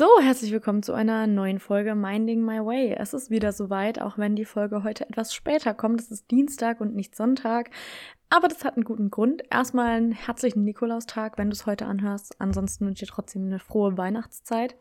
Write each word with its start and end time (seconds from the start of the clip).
So, 0.00 0.08
herzlich 0.18 0.50
willkommen 0.50 0.82
zu 0.82 0.94
einer 0.94 1.26
neuen 1.26 1.58
Folge 1.58 1.94
Minding 1.94 2.42
My 2.42 2.64
Way. 2.64 2.94
Es 2.94 3.12
ist 3.12 3.28
wieder 3.28 3.52
soweit, 3.52 4.00
auch 4.00 4.16
wenn 4.16 4.34
die 4.34 4.46
Folge 4.46 4.82
heute 4.82 5.06
etwas 5.06 5.34
später 5.34 5.74
kommt. 5.74 6.00
Es 6.00 6.10
ist 6.10 6.30
Dienstag 6.30 6.80
und 6.80 6.94
nicht 6.94 7.14
Sonntag. 7.14 7.68
Aber 8.30 8.48
das 8.48 8.64
hat 8.64 8.76
einen 8.76 8.84
guten 8.84 9.10
Grund. 9.10 9.42
Erstmal 9.50 9.88
einen 9.88 10.12
herzlichen 10.12 10.64
Nikolaustag, 10.64 11.36
wenn 11.36 11.50
du 11.50 11.52
es 11.54 11.66
heute 11.66 11.84
anhörst. 11.84 12.40
Ansonsten 12.40 12.86
wünsche 12.86 13.04
ich 13.04 13.10
dir 13.10 13.14
trotzdem 13.14 13.44
eine 13.44 13.58
frohe 13.58 13.98
Weihnachtszeit. 13.98 14.74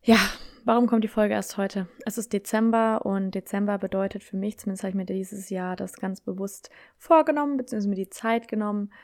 Ja, 0.00 0.16
warum 0.64 0.86
kommt 0.86 1.04
die 1.04 1.08
Folge 1.08 1.34
erst 1.34 1.58
heute? 1.58 1.88
Es 2.06 2.16
ist 2.16 2.32
Dezember 2.32 3.04
und 3.04 3.32
Dezember 3.32 3.76
bedeutet 3.76 4.24
für 4.24 4.38
mich, 4.38 4.58
zumindest 4.58 4.82
habe 4.82 4.92
ich 4.92 4.96
mir 4.96 5.04
dieses 5.04 5.50
Jahr 5.50 5.76
das 5.76 5.92
ganz 5.96 6.22
bewusst 6.22 6.70
vorgenommen, 6.96 7.58
beziehungsweise 7.58 7.90
mir 7.90 7.96
die 7.96 8.08
Zeit 8.08 8.48
genommen. 8.48 8.94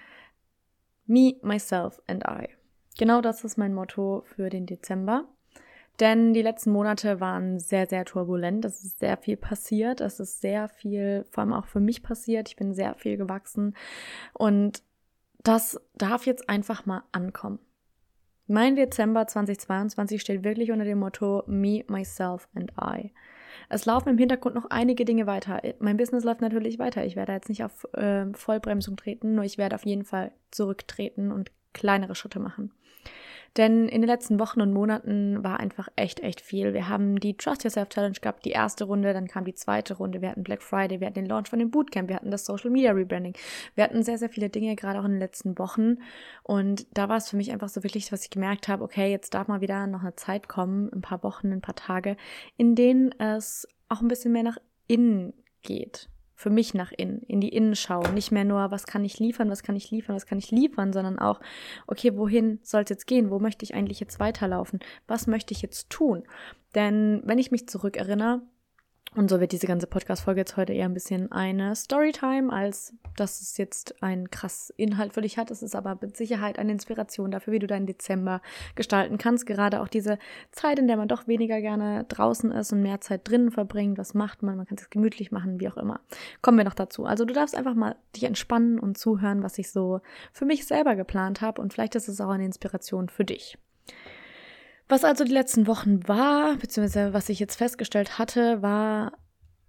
Me, 1.04 1.34
myself 1.42 2.00
and 2.06 2.24
I. 2.26 2.48
Genau 2.98 3.20
das 3.20 3.44
ist 3.44 3.58
mein 3.58 3.74
Motto 3.74 4.22
für 4.24 4.50
den 4.50 4.66
Dezember. 4.66 5.26
Denn 6.00 6.34
die 6.34 6.42
letzten 6.42 6.72
Monate 6.72 7.20
waren 7.20 7.60
sehr, 7.60 7.86
sehr 7.86 8.04
turbulent. 8.04 8.64
Es 8.64 8.84
ist 8.84 8.98
sehr 8.98 9.16
viel 9.16 9.36
passiert. 9.36 10.00
Es 10.00 10.18
ist 10.18 10.40
sehr 10.40 10.68
viel, 10.68 11.24
vor 11.30 11.42
allem 11.42 11.52
auch 11.52 11.66
für 11.66 11.80
mich 11.80 12.02
passiert. 12.02 12.48
Ich 12.48 12.56
bin 12.56 12.74
sehr 12.74 12.94
viel 12.94 13.16
gewachsen. 13.16 13.76
Und 14.32 14.82
das 15.44 15.80
darf 15.94 16.26
jetzt 16.26 16.48
einfach 16.48 16.84
mal 16.86 17.04
ankommen. 17.12 17.60
Mein 18.46 18.76
Dezember 18.76 19.26
2022 19.26 20.20
steht 20.20 20.44
wirklich 20.44 20.70
unter 20.70 20.84
dem 20.84 20.98
Motto 20.98 21.44
Me, 21.46 21.84
Myself 21.88 22.48
and 22.54 22.72
I. 22.80 23.12
Es 23.68 23.86
laufen 23.86 24.10
im 24.10 24.18
Hintergrund 24.18 24.54
noch 24.54 24.66
einige 24.68 25.04
Dinge 25.04 25.26
weiter. 25.26 25.62
Mein 25.78 25.96
Business 25.96 26.24
läuft 26.24 26.40
natürlich 26.40 26.78
weiter. 26.78 27.04
Ich 27.06 27.16
werde 27.16 27.32
jetzt 27.32 27.48
nicht 27.48 27.64
auf 27.64 27.84
äh, 27.94 28.26
Vollbremsung 28.34 28.96
treten, 28.96 29.34
nur 29.34 29.44
ich 29.44 29.58
werde 29.58 29.76
auf 29.76 29.86
jeden 29.86 30.04
Fall 30.04 30.32
zurücktreten 30.50 31.32
und 31.32 31.50
kleinere 31.74 32.14
Schritte 32.14 32.40
machen. 32.40 32.72
Denn 33.56 33.88
in 33.88 34.00
den 34.00 34.08
letzten 34.08 34.40
Wochen 34.40 34.60
und 34.60 34.72
Monaten 34.72 35.44
war 35.44 35.60
einfach 35.60 35.88
echt, 35.94 36.20
echt 36.20 36.40
viel. 36.40 36.74
Wir 36.74 36.88
haben 36.88 37.20
die 37.20 37.36
Trust 37.36 37.62
Yourself 37.62 37.88
Challenge 37.88 38.18
gehabt, 38.20 38.44
die 38.44 38.50
erste 38.50 38.84
Runde, 38.84 39.12
dann 39.12 39.28
kam 39.28 39.44
die 39.44 39.54
zweite 39.54 39.94
Runde, 39.94 40.20
wir 40.20 40.30
hatten 40.30 40.42
Black 40.42 40.60
Friday, 40.60 40.98
wir 40.98 41.06
hatten 41.06 41.14
den 41.14 41.26
Launch 41.26 41.48
von 41.48 41.60
dem 41.60 41.70
Bootcamp, 41.70 42.08
wir 42.08 42.16
hatten 42.16 42.32
das 42.32 42.46
Social 42.46 42.70
Media 42.70 42.90
Rebranding. 42.90 43.34
Wir 43.76 43.84
hatten 43.84 44.02
sehr, 44.02 44.18
sehr 44.18 44.28
viele 44.28 44.50
Dinge, 44.50 44.74
gerade 44.74 44.98
auch 44.98 45.04
in 45.04 45.12
den 45.12 45.20
letzten 45.20 45.56
Wochen. 45.56 45.98
Und 46.42 46.86
da 46.94 47.08
war 47.08 47.18
es 47.18 47.28
für 47.28 47.36
mich 47.36 47.52
einfach 47.52 47.68
so 47.68 47.84
wirklich, 47.84 48.10
was 48.10 48.24
ich 48.24 48.30
gemerkt 48.30 48.66
habe, 48.66 48.82
okay, 48.82 49.08
jetzt 49.08 49.34
darf 49.34 49.46
mal 49.46 49.60
wieder 49.60 49.86
noch 49.86 50.02
eine 50.02 50.16
Zeit 50.16 50.48
kommen, 50.48 50.92
ein 50.92 51.00
paar 51.00 51.22
Wochen, 51.22 51.52
ein 51.52 51.60
paar 51.60 51.76
Tage, 51.76 52.16
in 52.56 52.74
denen 52.74 53.12
es 53.20 53.68
auch 53.88 54.00
ein 54.00 54.08
bisschen 54.08 54.32
mehr 54.32 54.42
nach 54.42 54.58
innen 54.88 55.32
geht 55.62 56.08
für 56.34 56.50
mich 56.50 56.74
nach 56.74 56.92
innen, 56.92 57.22
in 57.22 57.40
die 57.40 57.50
Innenschau. 57.50 58.02
Nicht 58.12 58.32
mehr 58.32 58.44
nur, 58.44 58.70
was 58.70 58.86
kann 58.86 59.04
ich 59.04 59.18
liefern, 59.18 59.50
was 59.50 59.62
kann 59.62 59.76
ich 59.76 59.90
liefern, 59.90 60.16
was 60.16 60.26
kann 60.26 60.38
ich 60.38 60.50
liefern, 60.50 60.92
sondern 60.92 61.18
auch, 61.18 61.40
okay, 61.86 62.16
wohin 62.16 62.58
soll 62.62 62.82
es 62.82 62.90
jetzt 62.90 63.06
gehen? 63.06 63.30
Wo 63.30 63.38
möchte 63.38 63.64
ich 63.64 63.74
eigentlich 63.74 64.00
jetzt 64.00 64.20
weiterlaufen? 64.20 64.80
Was 65.06 65.26
möchte 65.26 65.52
ich 65.52 65.62
jetzt 65.62 65.90
tun? 65.90 66.24
Denn 66.74 67.22
wenn 67.24 67.38
ich 67.38 67.50
mich 67.50 67.68
zurückerinnere, 67.68 68.42
und 69.16 69.30
so 69.30 69.40
wird 69.40 69.52
diese 69.52 69.66
ganze 69.66 69.86
Podcast-Folge 69.86 70.40
jetzt 70.40 70.56
heute 70.56 70.72
eher 70.72 70.86
ein 70.86 70.94
bisschen 70.94 71.30
eine 71.30 71.76
Storytime, 71.76 72.52
als 72.52 72.92
dass 73.16 73.40
es 73.40 73.56
jetzt 73.56 74.02
einen 74.02 74.30
krass 74.30 74.72
Inhalt 74.76 75.12
für 75.12 75.20
dich 75.20 75.38
hat. 75.38 75.50
Es 75.50 75.62
ist 75.62 75.76
aber 75.76 75.96
mit 76.00 76.16
Sicherheit 76.16 76.58
eine 76.58 76.72
Inspiration 76.72 77.30
dafür, 77.30 77.52
wie 77.52 77.58
du 77.60 77.66
deinen 77.66 77.86
Dezember 77.86 78.42
gestalten 78.74 79.16
kannst. 79.16 79.46
Gerade 79.46 79.80
auch 79.80 79.88
diese 79.88 80.18
Zeit, 80.50 80.78
in 80.78 80.88
der 80.88 80.96
man 80.96 81.06
doch 81.06 81.28
weniger 81.28 81.60
gerne 81.60 82.04
draußen 82.08 82.50
ist 82.50 82.72
und 82.72 82.82
mehr 82.82 83.00
Zeit 83.00 83.28
drinnen 83.28 83.52
verbringt. 83.52 83.98
Was 83.98 84.14
macht 84.14 84.42
man? 84.42 84.56
Man 84.56 84.66
kann 84.66 84.78
es 84.78 84.90
gemütlich 84.90 85.30
machen, 85.30 85.60
wie 85.60 85.68
auch 85.68 85.76
immer. 85.76 86.00
Kommen 86.42 86.58
wir 86.58 86.64
noch 86.64 86.74
dazu. 86.74 87.04
Also 87.04 87.24
du 87.24 87.34
darfst 87.34 87.54
einfach 87.54 87.74
mal 87.74 87.96
dich 88.16 88.24
entspannen 88.24 88.80
und 88.80 88.98
zuhören, 88.98 89.42
was 89.42 89.58
ich 89.58 89.70
so 89.70 90.00
für 90.32 90.44
mich 90.44 90.66
selber 90.66 90.96
geplant 90.96 91.40
habe. 91.40 91.62
Und 91.62 91.72
vielleicht 91.72 91.94
ist 91.94 92.08
es 92.08 92.20
auch 92.20 92.30
eine 92.30 92.44
Inspiration 92.44 93.08
für 93.08 93.24
dich. 93.24 93.58
Was 94.88 95.04
also 95.04 95.24
die 95.24 95.32
letzten 95.32 95.66
Wochen 95.66 96.06
war, 96.06 96.56
beziehungsweise 96.56 97.12
was 97.12 97.28
ich 97.28 97.38
jetzt 97.38 97.56
festgestellt 97.56 98.18
hatte, 98.18 98.60
war 98.60 99.12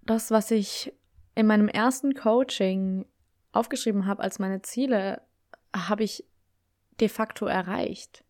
das, 0.02 0.30
was 0.30 0.50
ich 0.50 0.92
in 1.34 1.46
meinem 1.46 1.68
ersten 1.68 2.14
Coaching 2.14 3.06
aufgeschrieben 3.52 4.06
habe 4.06 4.22
als 4.22 4.38
meine 4.38 4.62
Ziele, 4.62 5.22
habe 5.74 6.04
ich 6.04 6.24
de 7.00 7.08
facto 7.08 7.46
erreicht. 7.46 8.24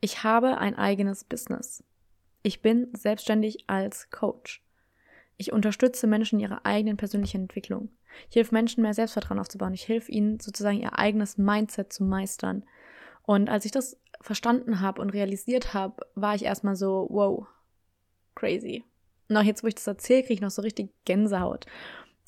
Ich 0.00 0.24
habe 0.24 0.58
ein 0.58 0.76
eigenes 0.76 1.24
Business. 1.24 1.84
Ich 2.42 2.60
bin 2.60 2.88
selbstständig 2.92 3.64
als 3.68 4.10
Coach. 4.10 4.62
Ich 5.36 5.52
unterstütze 5.52 6.06
Menschen 6.06 6.40
in 6.40 6.46
ihrer 6.46 6.66
eigenen 6.66 6.96
persönlichen 6.96 7.42
Entwicklung. 7.42 7.90
Ich 8.28 8.36
helfe 8.36 8.54
Menschen, 8.54 8.82
mehr 8.82 8.94
Selbstvertrauen 8.94 9.38
aufzubauen. 9.38 9.74
Ich 9.74 9.88
helfe 9.88 10.10
ihnen 10.10 10.40
sozusagen 10.40 10.80
ihr 10.80 10.98
eigenes 10.98 11.38
Mindset 11.38 11.92
zu 11.92 12.04
meistern. 12.04 12.64
Und 13.22 13.48
als 13.48 13.64
ich 13.64 13.70
das 13.70 13.96
verstanden 14.22 14.80
habe 14.80 15.00
und 15.02 15.10
realisiert 15.10 15.74
habe, 15.74 16.06
war 16.14 16.34
ich 16.34 16.44
erstmal 16.44 16.76
so, 16.76 17.06
wow, 17.10 17.46
crazy. 18.34 18.84
Auch 19.34 19.42
jetzt, 19.42 19.62
wo 19.62 19.66
ich 19.66 19.74
das 19.74 19.86
erzähle, 19.86 20.22
kriege 20.22 20.34
ich 20.34 20.40
noch 20.40 20.50
so 20.50 20.62
richtig 20.62 20.90
Gänsehaut. 21.04 21.66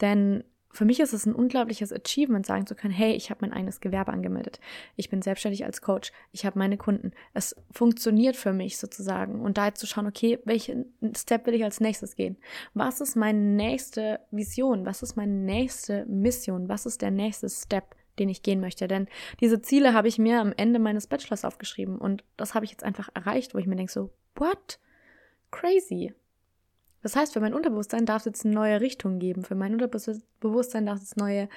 Denn 0.00 0.44
für 0.74 0.84
mich 0.84 0.98
ist 0.98 1.12
es 1.12 1.24
ein 1.24 1.34
unglaubliches 1.34 1.92
Achievement, 1.92 2.44
sagen 2.44 2.66
zu 2.66 2.74
können, 2.74 2.92
hey, 2.92 3.12
ich 3.12 3.30
habe 3.30 3.38
mein 3.42 3.52
eigenes 3.52 3.80
Gewerbe 3.80 4.12
angemeldet. 4.12 4.58
Ich 4.96 5.08
bin 5.08 5.22
selbstständig 5.22 5.64
als 5.64 5.80
Coach. 5.80 6.12
Ich 6.32 6.44
habe 6.44 6.58
meine 6.58 6.76
Kunden. 6.76 7.12
Es 7.32 7.54
funktioniert 7.70 8.34
für 8.34 8.52
mich 8.52 8.78
sozusagen. 8.78 9.40
Und 9.40 9.56
da 9.56 9.66
jetzt 9.66 9.78
zu 9.78 9.86
schauen, 9.86 10.08
okay, 10.08 10.40
welchen 10.44 10.92
Step 11.16 11.46
will 11.46 11.54
ich 11.54 11.62
als 11.62 11.78
nächstes 11.78 12.16
gehen? 12.16 12.36
Was 12.74 13.00
ist 13.00 13.14
meine 13.14 13.38
nächste 13.38 14.20
Vision? 14.32 14.84
Was 14.84 15.02
ist 15.02 15.16
meine 15.16 15.32
nächste 15.32 16.06
Mission? 16.06 16.68
Was 16.68 16.86
ist 16.86 17.02
der 17.02 17.12
nächste 17.12 17.48
Step? 17.48 17.94
Den 18.18 18.28
ich 18.28 18.42
gehen 18.42 18.60
möchte. 18.60 18.88
Denn 18.88 19.08
diese 19.40 19.60
Ziele 19.62 19.92
habe 19.92 20.08
ich 20.08 20.18
mir 20.18 20.40
am 20.40 20.52
Ende 20.56 20.78
meines 20.78 21.06
Bachelors 21.06 21.44
aufgeschrieben 21.44 21.98
und 21.98 22.24
das 22.36 22.54
habe 22.54 22.64
ich 22.64 22.70
jetzt 22.70 22.84
einfach 22.84 23.08
erreicht, 23.14 23.54
wo 23.54 23.58
ich 23.58 23.66
mir 23.66 23.76
denke 23.76 23.92
so, 23.92 24.10
what? 24.36 24.78
Crazy. 25.50 26.12
Das 27.02 27.16
heißt, 27.16 27.34
für 27.34 27.40
mein 27.40 27.54
Unterbewusstsein 27.54 28.06
darf 28.06 28.22
es 28.22 28.24
jetzt 28.24 28.44
eine 28.44 28.54
neue 28.54 28.80
Richtung 28.80 29.18
geben. 29.18 29.44
Für 29.44 29.54
mein 29.54 29.74
Unterbewusstsein 29.74 30.86
darf 30.86 31.02
es 31.02 31.16
neue 31.16 31.48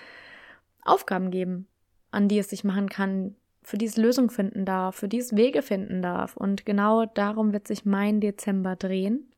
Aufgaben 0.84 1.31
geben, 1.31 1.68
an 2.12 2.28
die 2.28 2.38
es 2.38 2.50
sich 2.50 2.63
machen 2.63 2.89
kann, 2.89 3.35
für 3.63 3.78
die 3.78 3.85
es 3.85 3.97
Lösungen 3.97 4.29
finden 4.29 4.66
darf, 4.66 4.95
für 4.95 5.07
die 5.07 5.19
es 5.19 5.35
Wege 5.35 5.62
finden 5.62 6.01
darf. 6.01 6.35
Und 6.35 6.66
genau 6.66 7.06
darum 7.06 7.53
wird 7.53 7.68
sich 7.68 7.85
mein 7.85 8.19
Dezember 8.19 8.75
drehen. 8.75 9.31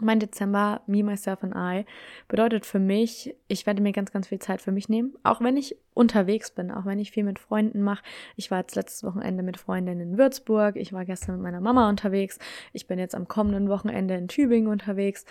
Mein 0.00 0.20
Dezember, 0.20 0.82
Me, 0.86 1.02
Myself 1.02 1.42
and 1.42 1.54
I, 1.56 1.86
bedeutet 2.28 2.66
für 2.66 2.78
mich, 2.78 3.34
ich 3.48 3.64
werde 3.64 3.82
mir 3.82 3.92
ganz, 3.92 4.12
ganz 4.12 4.28
viel 4.28 4.38
Zeit 4.38 4.60
für 4.60 4.72
mich 4.72 4.88
nehmen, 4.88 5.14
auch 5.22 5.40
wenn 5.40 5.56
ich 5.56 5.76
unterwegs 5.94 6.50
bin, 6.50 6.70
auch 6.70 6.84
wenn 6.84 6.98
ich 6.98 7.12
viel 7.12 7.24
mit 7.24 7.38
Freunden 7.38 7.80
mache. 7.80 8.04
Ich 8.36 8.50
war 8.50 8.58
jetzt 8.58 8.76
letztes 8.76 9.04
Wochenende 9.04 9.42
mit 9.42 9.56
Freundinnen 9.56 10.12
in 10.12 10.18
Würzburg, 10.18 10.76
ich 10.76 10.92
war 10.92 11.06
gestern 11.06 11.36
mit 11.36 11.44
meiner 11.44 11.62
Mama 11.62 11.88
unterwegs, 11.88 12.38
ich 12.74 12.86
bin 12.86 12.98
jetzt 12.98 13.14
am 13.14 13.26
kommenden 13.26 13.68
Wochenende 13.68 14.14
in 14.14 14.28
Tübingen 14.28 14.68
unterwegs. 14.68 15.24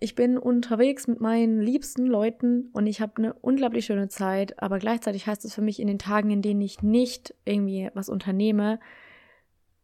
Ich 0.00 0.14
bin 0.14 0.38
unterwegs 0.38 1.08
mit 1.08 1.20
meinen 1.20 1.60
liebsten 1.60 2.06
Leuten 2.06 2.70
und 2.72 2.86
ich 2.86 3.00
habe 3.00 3.14
eine 3.16 3.34
unglaublich 3.34 3.84
schöne 3.84 4.08
Zeit, 4.08 4.62
aber 4.62 4.78
gleichzeitig 4.78 5.26
heißt 5.26 5.44
es 5.44 5.54
für 5.54 5.62
mich, 5.62 5.80
in 5.80 5.88
den 5.88 5.98
Tagen, 5.98 6.30
in 6.30 6.40
denen 6.40 6.60
ich 6.60 6.82
nicht 6.82 7.34
irgendwie 7.44 7.90
was 7.94 8.08
unternehme, 8.08 8.78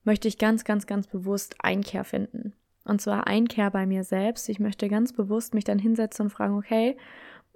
möchte 0.04 0.28
ich 0.28 0.38
ganz, 0.38 0.64
ganz, 0.64 0.86
ganz 0.86 1.08
bewusst 1.08 1.56
Einkehr 1.58 2.04
finden. 2.04 2.54
Und 2.84 3.00
zwar 3.00 3.26
Einkehr 3.26 3.70
bei 3.70 3.86
mir 3.86 4.04
selbst. 4.04 4.48
Ich 4.48 4.60
möchte 4.60 4.88
ganz 4.88 5.12
bewusst 5.12 5.54
mich 5.54 5.64
dann 5.64 5.78
hinsetzen 5.78 6.26
und 6.26 6.30
fragen, 6.30 6.56
okay, 6.56 6.96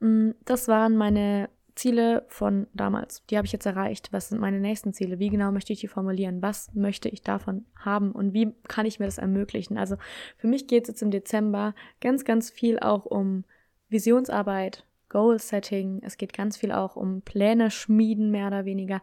mm, 0.01 0.31
das 0.45 0.69
waren 0.69 0.97
meine 0.97 1.49
Ziele 1.75 2.25
von 2.29 2.67
damals. 2.75 3.25
Die 3.27 3.37
habe 3.37 3.47
ich 3.47 3.53
jetzt 3.53 3.67
erreicht. 3.67 4.09
Was 4.13 4.31
sind 4.31 4.41
meine 4.41 4.61
nächsten 4.61 4.93
Ziele? 4.93 5.19
Wie 5.19 5.29
genau 5.29 5.53
möchte 5.53 5.73
ich 5.73 5.81
die 5.81 5.89
formulieren? 5.89 6.43
Was 6.43 6.75
möchte 6.75 7.09
ich 7.09 7.23
davon 7.23 7.67
haben? 7.79 8.13
Und 8.13 8.33
wie 8.33 8.53
kann 8.67 8.87
ich 8.87 8.99
mir 8.99 9.07
das 9.07 9.19
ermöglichen? 9.19 9.79
Also 9.79 9.97
für 10.37 10.49
mich 10.49 10.67
geht 10.67 10.85
es 10.85 10.89
jetzt 10.89 11.03
im 11.03 11.11
Dezember 11.11 11.75
ganz, 12.01 12.25
ganz 12.25 12.51
viel 12.51 12.79
auch 12.81 13.07
um 13.07 13.45
Visionsarbeit, 13.89 14.85
Goal-Setting, 15.09 16.03
es 16.03 16.19
geht 16.19 16.33
ganz 16.35 16.57
viel 16.57 16.73
auch 16.73 16.97
um 16.97 17.23
Pläne 17.23 17.71
schmieden, 17.71 18.31
mehr 18.31 18.49
oder 18.49 18.65
weniger. 18.65 19.01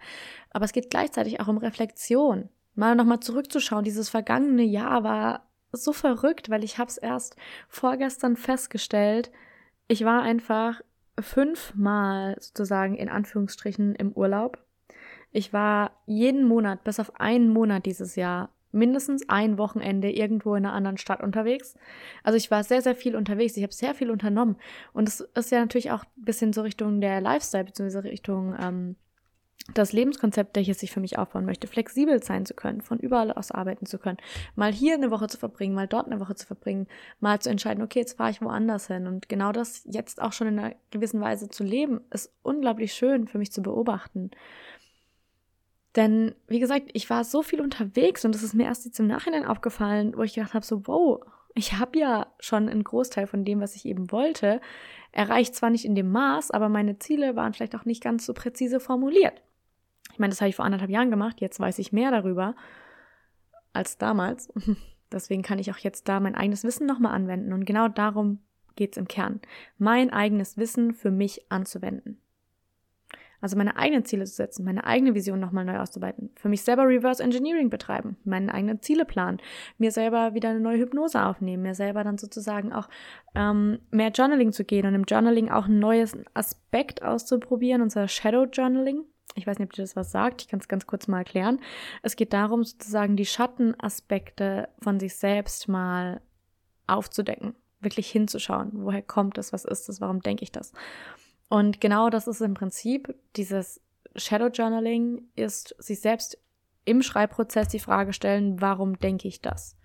Aber 0.52 0.66
es 0.66 0.72
geht 0.72 0.90
gleichzeitig 0.90 1.40
auch 1.40 1.48
um 1.48 1.58
Reflexion. 1.58 2.50
Mal 2.76 2.96
nochmal 2.96 3.22
zurückzuschauen. 3.22 3.86
Dieses 3.86 4.10
vergangene 4.10 4.64
Jahr 4.64 5.04
war 5.04 5.48
so 5.84 5.94
verrückt, 5.94 6.50
weil 6.50 6.64
ich 6.64 6.78
habe 6.78 6.90
es 6.90 6.98
erst 6.98 7.36
vorgestern 7.68 8.36
festgestellt. 8.36 9.32
Ich 9.88 10.04
war 10.06 10.22
einfach 10.22 10.82
fünfmal 11.20 12.36
sozusagen 12.40 12.96
in 12.96 13.10
Anführungsstrichen 13.10 13.96
im 13.96 14.12
Urlaub. 14.12 14.58
Ich 15.32 15.54
war 15.54 15.92
jeden 16.06 16.46
Monat, 16.48 16.84
bis 16.84 17.00
auf 17.00 17.20
einen 17.20 17.50
Monat 17.50 17.86
dieses 17.86 18.16
Jahr, 18.16 18.50
mindestens 18.72 19.28
ein 19.30 19.58
Wochenende 19.58 20.12
irgendwo 20.12 20.56
in 20.56 20.66
einer 20.66 20.74
anderen 20.74 20.98
Stadt 20.98 21.22
unterwegs. 21.24 21.76
Also 22.24 22.38
ich 22.38 22.52
war 22.52 22.64
sehr, 22.64 22.82
sehr 22.82 22.96
viel 22.96 23.16
unterwegs. 23.16 23.56
Ich 23.58 23.64
habe 23.64 23.74
sehr 23.74 23.96
viel 23.96 24.12
unternommen. 24.12 24.58
Und 24.94 25.08
es 25.08 25.22
ist 25.22 25.52
ja 25.52 25.60
natürlich 25.60 25.92
auch 25.92 26.04
ein 26.04 26.26
bisschen 26.26 26.54
so 26.54 26.62
Richtung 26.62 27.02
der 27.02 27.22
Lifestyle, 27.22 27.64
beziehungsweise 27.64 28.04
Richtung 28.04 28.56
ähm, 28.60 28.96
das 29.74 29.94
Lebenskonzept, 29.94 30.56
welches 30.56 30.84
ich 30.84 30.92
für 30.92 31.00
mich 31.00 31.18
aufbauen 31.18 31.46
möchte, 31.46 31.68
flexibel 31.68 32.22
sein 32.22 32.46
zu 32.46 32.54
können, 32.54 32.82
von 32.82 33.00
überall 33.00 33.32
aus 33.32 33.52
arbeiten 33.52 33.88
zu 33.88 33.98
können, 33.98 34.18
mal 34.56 34.72
hier 34.72 34.94
eine 34.94 35.10
Woche 35.10 35.28
zu 35.28 35.38
verbringen, 35.38 35.74
mal 35.74 35.88
dort 35.88 36.06
eine 36.06 36.20
Woche 36.20 36.36
zu 36.36 36.46
verbringen, 36.46 36.88
mal 37.20 37.40
zu 37.40 37.50
entscheiden, 37.50 37.84
okay, 37.84 38.00
jetzt 38.00 38.18
fahre 38.18 38.30
ich 38.30 38.42
woanders 38.42 38.88
hin. 38.88 39.08
Und 39.08 39.28
genau 39.28 39.52
das 39.52 39.84
jetzt 39.86 40.22
auch 40.22 40.34
schon 40.34 40.48
in 40.48 40.60
einer 40.60 40.76
gewissen 40.92 41.20
Weise 41.20 41.50
zu 41.50 41.64
leben, 41.64 42.02
ist 42.12 42.32
unglaublich 42.44 42.94
schön 42.94 43.28
für 43.28 43.40
mich 43.40 43.52
zu 43.52 43.64
beobachten. 43.64 44.30
Denn, 45.96 46.36
wie 46.48 46.60
gesagt, 46.60 46.90
ich 46.94 47.10
war 47.10 47.24
so 47.24 47.42
viel 47.42 47.62
unterwegs 47.62 48.26
und 48.26 48.36
es 48.36 48.44
ist 48.44 48.54
mir 48.54 48.66
erst 48.66 48.86
jetzt 48.86 49.00
im 49.00 49.08
Nachhinein 49.08 49.46
aufgefallen, 49.46 50.14
wo 50.16 50.24
ich 50.24 50.36
gedacht 50.36 50.54
habe, 50.54 50.66
so, 50.66 50.86
wow, 50.88 51.22
ich 51.56 51.74
habe 51.74 51.98
ja 51.98 52.28
schon 52.40 52.70
einen 52.70 52.84
Großteil 52.84 53.28
von 53.28 53.46
dem, 53.46 53.62
was 53.62 53.76
ich 53.76 53.86
eben 53.86 54.12
wollte, 54.12 54.62
erreicht 55.12 55.56
zwar 55.56 55.70
nicht 55.70 55.86
in 55.86 55.96
dem 55.96 56.12
Maß, 56.12 56.52
aber 56.52 56.70
meine 56.70 57.00
Ziele 57.00 57.36
waren 57.36 57.54
vielleicht 57.54 57.76
auch 57.76 57.86
nicht 57.86 58.04
ganz 58.04 58.26
so 58.26 58.34
präzise 58.34 58.82
formuliert. 58.82 59.42
Ich 60.12 60.20
meine, 60.20 60.32
das 60.32 60.42
habe 60.42 60.50
ich 60.50 60.56
vor 60.56 60.66
anderthalb 60.66 60.92
Jahren 60.92 61.10
gemacht, 61.10 61.42
jetzt 61.42 61.60
weiß 61.60 61.80
ich 61.80 61.94
mehr 61.94 62.12
darüber 62.12 62.56
als 63.74 63.98
damals. 63.98 64.52
Deswegen 65.12 65.44
kann 65.44 65.60
ich 65.60 65.72
auch 65.72 65.78
jetzt 65.78 66.10
da 66.10 66.20
mein 66.20 66.36
eigenes 66.36 66.64
Wissen 66.66 66.86
nochmal 66.86 67.14
anwenden. 67.14 67.54
Und 67.54 67.66
genau 67.66 67.88
darum 67.88 68.40
geht 68.76 68.94
es 68.94 68.98
im 68.98 69.08
Kern. 69.08 69.40
Mein 69.78 70.12
eigenes 70.12 70.58
Wissen 70.58 70.94
für 70.94 71.12
mich 71.12 71.50
anzuwenden. 71.50 72.20
Also 73.46 73.58
meine 73.58 73.78
eigenen 73.78 74.04
Ziele 74.06 74.26
zu 74.26 74.34
setzen, 74.34 74.66
meine 74.66 74.86
eigene 74.86 75.14
Vision 75.14 75.40
nochmal 75.40 75.66
neu 75.66 75.78
auszuweiten, 75.78 76.32
für 76.36 76.50
mich 76.50 76.64
selber 76.64 76.88
Reverse 76.88 77.22
Engineering 77.22 77.70
betreiben, 77.70 78.18
meinen 78.24 78.50
eigenen 78.50 78.82
Ziele 78.82 79.06
planen, 79.06 79.38
mir 79.78 79.92
selber 79.92 80.34
wieder 80.34 80.50
eine 80.50 80.60
neue 80.60 80.80
Hypnose 80.80 81.24
aufnehmen, 81.24 81.62
mir 81.62 81.76
selber 81.76 82.04
dann 82.04 82.18
sozusagen 82.18 82.74
auch 82.74 82.90
ähm, 83.36 83.78
mehr 83.92 84.10
Journaling 84.10 84.52
zu 84.52 84.66
gehen 84.66 84.88
und 84.88 84.96
im 84.96 85.04
Journaling 85.04 85.52
auch 85.52 85.68
ein 85.68 85.78
neues 85.78 86.18
Aspekt 86.34 87.04
auszuprobieren, 87.04 87.84
unser 87.84 88.08
Shadow 88.08 88.46
Journaling. 88.46 89.04
Ich 89.36 89.46
weiß 89.46 89.60
nicht, 89.60 89.68
ob 89.68 89.74
dir 89.74 89.84
das 89.84 89.96
was 89.96 90.12
sagt. 90.12 90.42
Ich 90.42 90.48
kann 90.48 90.60
es 90.60 90.68
ganz 90.68 90.88
kurz 90.88 91.08
mal 91.08 91.20
erklären. 91.20 91.60
Es 92.02 92.16
geht 92.16 92.34
darum, 92.34 92.64
sozusagen 92.64 93.16
die 93.16 93.28
Schattenaspekte 93.28 94.70
von 94.80 95.00
sich 95.00 95.18
selbst 95.18 95.68
mal 95.68 96.20
aufzudecken, 96.88 97.54
wirklich 97.80 98.10
hinzuschauen. 98.10 98.72
Woher 98.74 99.04
kommt 99.04 99.38
das? 99.38 99.54
Was 99.54 99.66
ist 99.66 99.88
das? 99.88 100.02
Warum 100.02 100.22
denke 100.22 100.42
ich 100.42 100.52
das? 100.52 100.74
Und 101.50 101.80
genau 101.80 102.10
das 102.10 102.28
ist 102.28 102.42
im 102.42 102.54
Prinzip 102.54 103.16
dieses 103.36 103.82
Shadow 104.16 104.48
Journaling, 104.48 105.24
ist 105.36 105.76
sich 105.80 106.00
selbst 106.00 106.38
im 106.86 107.02
Schreibprozess 107.02 107.68
die 107.68 107.80
Frage 107.80 108.14
stellen, 108.14 108.62
warum 108.62 109.00
denke 109.00 109.28
ich 109.28 109.42
das? 109.42 109.78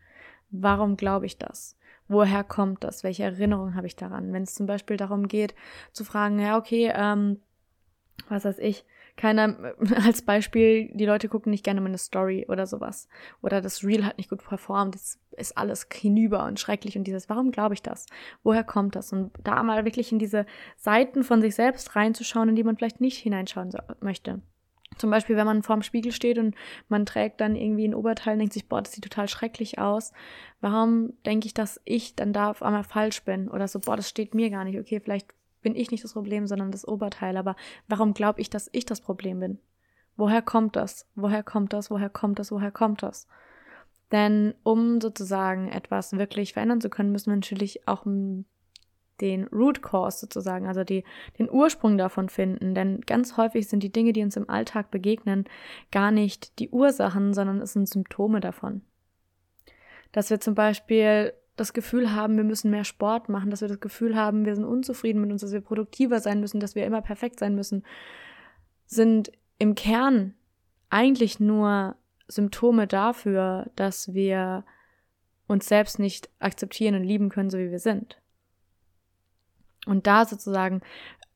Warum 0.50 0.96
glaube 0.96 1.26
ich 1.26 1.38
das? 1.38 1.76
Woher 2.08 2.44
kommt 2.44 2.82
das? 2.84 3.04
Welche 3.04 3.24
Erinnerung 3.24 3.74
habe 3.74 3.86
ich 3.86 3.96
daran? 3.96 4.32
Wenn 4.32 4.42
es 4.42 4.54
zum 4.54 4.66
Beispiel 4.66 4.96
darum 4.96 5.28
geht, 5.28 5.54
zu 5.92 6.04
fragen, 6.04 6.38
ja, 6.38 6.58
okay, 6.58 6.92
ähm, 6.94 7.40
was 8.28 8.44
weiß 8.44 8.58
ich, 8.58 8.84
keiner, 9.20 9.74
als 10.04 10.22
Beispiel, 10.22 10.90
die 10.94 11.04
Leute 11.04 11.28
gucken 11.28 11.50
nicht 11.50 11.64
gerne 11.64 11.80
meine 11.80 11.98
Story 11.98 12.46
oder 12.48 12.66
sowas. 12.66 13.06
Oder 13.42 13.60
das 13.60 13.84
Reel 13.84 14.04
hat 14.04 14.16
nicht 14.16 14.30
gut 14.30 14.42
performt, 14.42 14.94
das 14.94 15.18
ist 15.36 15.56
alles 15.58 15.86
hinüber 15.92 16.44
und 16.46 16.58
schrecklich 16.58 16.96
und 16.96 17.04
dieses, 17.04 17.28
warum 17.28 17.50
glaube 17.50 17.74
ich 17.74 17.82
das? 17.82 18.06
Woher 18.42 18.64
kommt 18.64 18.96
das? 18.96 19.12
Und 19.12 19.32
da 19.44 19.62
mal 19.62 19.84
wirklich 19.84 20.10
in 20.10 20.18
diese 20.18 20.46
Seiten 20.76 21.22
von 21.22 21.42
sich 21.42 21.54
selbst 21.54 21.94
reinzuschauen, 21.94 22.48
in 22.48 22.56
die 22.56 22.64
man 22.64 22.76
vielleicht 22.76 23.00
nicht 23.00 23.18
hineinschauen 23.18 23.70
möchte. 24.00 24.40
Zum 24.96 25.10
Beispiel, 25.10 25.36
wenn 25.36 25.46
man 25.46 25.62
vorm 25.62 25.82
Spiegel 25.82 26.12
steht 26.12 26.38
und 26.38 26.54
man 26.88 27.06
trägt 27.06 27.40
dann 27.40 27.56
irgendwie 27.56 27.86
ein 27.86 27.94
Oberteil 27.94 28.34
und 28.34 28.40
denkt 28.40 28.54
sich, 28.54 28.68
boah, 28.68 28.82
das 28.82 28.92
sieht 28.92 29.04
total 29.04 29.28
schrecklich 29.28 29.78
aus. 29.78 30.12
Warum 30.60 31.12
denke 31.24 31.46
ich, 31.46 31.54
dass 31.54 31.80
ich 31.84 32.16
dann 32.16 32.32
da 32.32 32.50
auf 32.50 32.62
einmal 32.62 32.84
falsch 32.84 33.22
bin? 33.22 33.48
Oder 33.48 33.68
so, 33.68 33.80
boah, 33.80 33.96
das 33.96 34.08
steht 34.08 34.34
mir 34.34 34.50
gar 34.50 34.64
nicht. 34.64 34.78
Okay, 34.78 35.00
vielleicht 35.00 35.28
bin 35.62 35.74
ich 35.74 35.90
nicht 35.90 36.04
das 36.04 36.14
Problem, 36.14 36.46
sondern 36.46 36.72
das 36.72 36.86
Oberteil. 36.86 37.36
Aber 37.36 37.56
warum 37.88 38.14
glaube 38.14 38.40
ich, 38.40 38.50
dass 38.50 38.68
ich 38.72 38.86
das 38.86 39.00
Problem 39.00 39.40
bin? 39.40 39.58
Woher 40.16 40.42
kommt 40.42 40.76
das? 40.76 41.06
Woher 41.14 41.42
kommt 41.42 41.72
das? 41.72 41.90
Woher 41.90 42.10
kommt 42.10 42.38
das? 42.38 42.52
Woher 42.52 42.70
kommt 42.70 43.02
das? 43.02 43.26
Denn 44.12 44.54
um 44.64 45.00
sozusagen 45.00 45.68
etwas 45.68 46.12
wirklich 46.12 46.52
verändern 46.52 46.80
zu 46.80 46.90
können, 46.90 47.12
müssen 47.12 47.30
wir 47.30 47.36
natürlich 47.36 47.86
auch 47.86 48.04
den 49.20 49.46
Root 49.48 49.82
Cause 49.82 50.18
sozusagen, 50.18 50.66
also 50.66 50.82
die, 50.82 51.04
den 51.38 51.50
Ursprung 51.50 51.96
davon 51.96 52.28
finden. 52.28 52.74
Denn 52.74 53.02
ganz 53.02 53.36
häufig 53.36 53.68
sind 53.68 53.82
die 53.82 53.92
Dinge, 53.92 54.12
die 54.12 54.22
uns 54.22 54.36
im 54.36 54.48
Alltag 54.48 54.90
begegnen, 54.90 55.44
gar 55.92 56.10
nicht 56.10 56.58
die 56.58 56.70
Ursachen, 56.70 57.34
sondern 57.34 57.60
es 57.60 57.72
sind 57.72 57.88
Symptome 57.88 58.40
davon. 58.40 58.82
Dass 60.12 60.30
wir 60.30 60.40
zum 60.40 60.54
Beispiel 60.54 61.34
das 61.60 61.74
Gefühl 61.74 62.14
haben, 62.14 62.38
wir 62.38 62.44
müssen 62.44 62.70
mehr 62.70 62.84
Sport 62.84 63.28
machen, 63.28 63.50
dass 63.50 63.60
wir 63.60 63.68
das 63.68 63.80
Gefühl 63.80 64.16
haben, 64.16 64.46
wir 64.46 64.54
sind 64.54 64.64
unzufrieden 64.64 65.20
mit 65.20 65.30
uns, 65.30 65.42
dass 65.42 65.52
wir 65.52 65.60
produktiver 65.60 66.18
sein 66.20 66.40
müssen, 66.40 66.58
dass 66.58 66.74
wir 66.74 66.86
immer 66.86 67.02
perfekt 67.02 67.38
sein 67.38 67.54
müssen, 67.54 67.84
sind 68.86 69.30
im 69.58 69.74
Kern 69.74 70.34
eigentlich 70.88 71.38
nur 71.38 71.96
Symptome 72.28 72.86
dafür, 72.86 73.70
dass 73.76 74.14
wir 74.14 74.64
uns 75.48 75.68
selbst 75.68 75.98
nicht 75.98 76.30
akzeptieren 76.38 76.94
und 76.94 77.04
lieben 77.04 77.28
können, 77.28 77.50
so 77.50 77.58
wie 77.58 77.70
wir 77.70 77.78
sind. 77.78 78.16
Und 79.84 80.06
da 80.06 80.24
sozusagen 80.24 80.80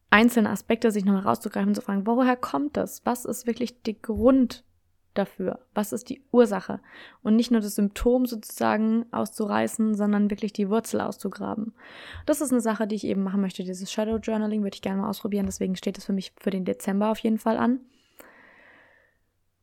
einzelne 0.09 0.49
Aspekte 0.49 0.91
sich 0.91 1.05
nochmal 1.05 1.25
rauszugreifen 1.25 1.69
und 1.69 1.75
zu 1.75 1.83
fragen, 1.83 2.07
woher 2.07 2.37
kommt 2.37 2.79
das? 2.79 3.05
Was 3.05 3.27
ist 3.27 3.47
wirklich 3.47 3.83
der 3.83 3.95
Grund 3.95 4.65
dafür? 5.15 5.61
Was 5.75 5.93
ist 5.93 6.09
die 6.09 6.23
Ursache? 6.33 6.81
Und 7.23 7.37
nicht 7.37 7.51
nur 7.51 7.61
das 7.61 7.75
Symptom 7.75 8.27
sozusagen 8.27 9.07
auszureißen, 9.13 9.95
sondern 9.95 10.31
wirklich 10.31 10.53
die 10.53 10.69
Wurzel 10.69 11.01
auszugraben. 11.01 11.75
Das 12.27 12.41
ist 12.41 12.53
eine 12.53 12.61
Sache, 12.61 12.87
die 12.87 12.97
ich 12.97 13.07
eben 13.07 13.23
machen 13.23 13.41
möchte. 13.41 13.65
Dieses 13.65 13.91
Shadow 13.91 14.17
Journaling 14.17 14.63
würde 14.63 14.75
ich 14.75 14.83
gerne 14.83 15.03
mal 15.03 15.09
ausprobieren. 15.09 15.47
Deswegen 15.47 15.77
steht 15.77 15.99
es 15.99 16.05
für 16.05 16.13
mich 16.13 16.33
für 16.39 16.51
den 16.51 16.65
Dezember 16.65 17.11
auf 17.11 17.19
jeden 17.19 17.39
Fall 17.39 17.57
an. 17.57 17.81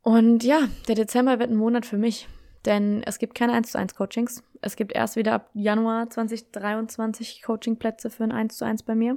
Und 0.02 0.42
ja, 0.42 0.68
der 0.88 0.96
Dezember 0.96 1.38
wird 1.38 1.50
ein 1.50 1.56
Monat 1.56 1.86
für 1.86 1.98
mich. 1.98 2.28
Denn 2.64 3.02
es 3.04 3.18
gibt 3.18 3.34
keine 3.34 3.52
1 3.54 3.72
zu 3.72 3.78
1 3.78 3.94
Coachings. 3.94 4.44
Es 4.60 4.76
gibt 4.76 4.92
erst 4.92 5.16
wieder 5.16 5.32
ab 5.32 5.50
Januar 5.54 6.08
2023 6.10 7.42
Coachingplätze 7.42 8.10
für 8.10 8.24
ein 8.24 8.32
1 8.32 8.56
zu 8.56 8.64
1 8.64 8.84
bei 8.84 8.94
mir. 8.94 9.16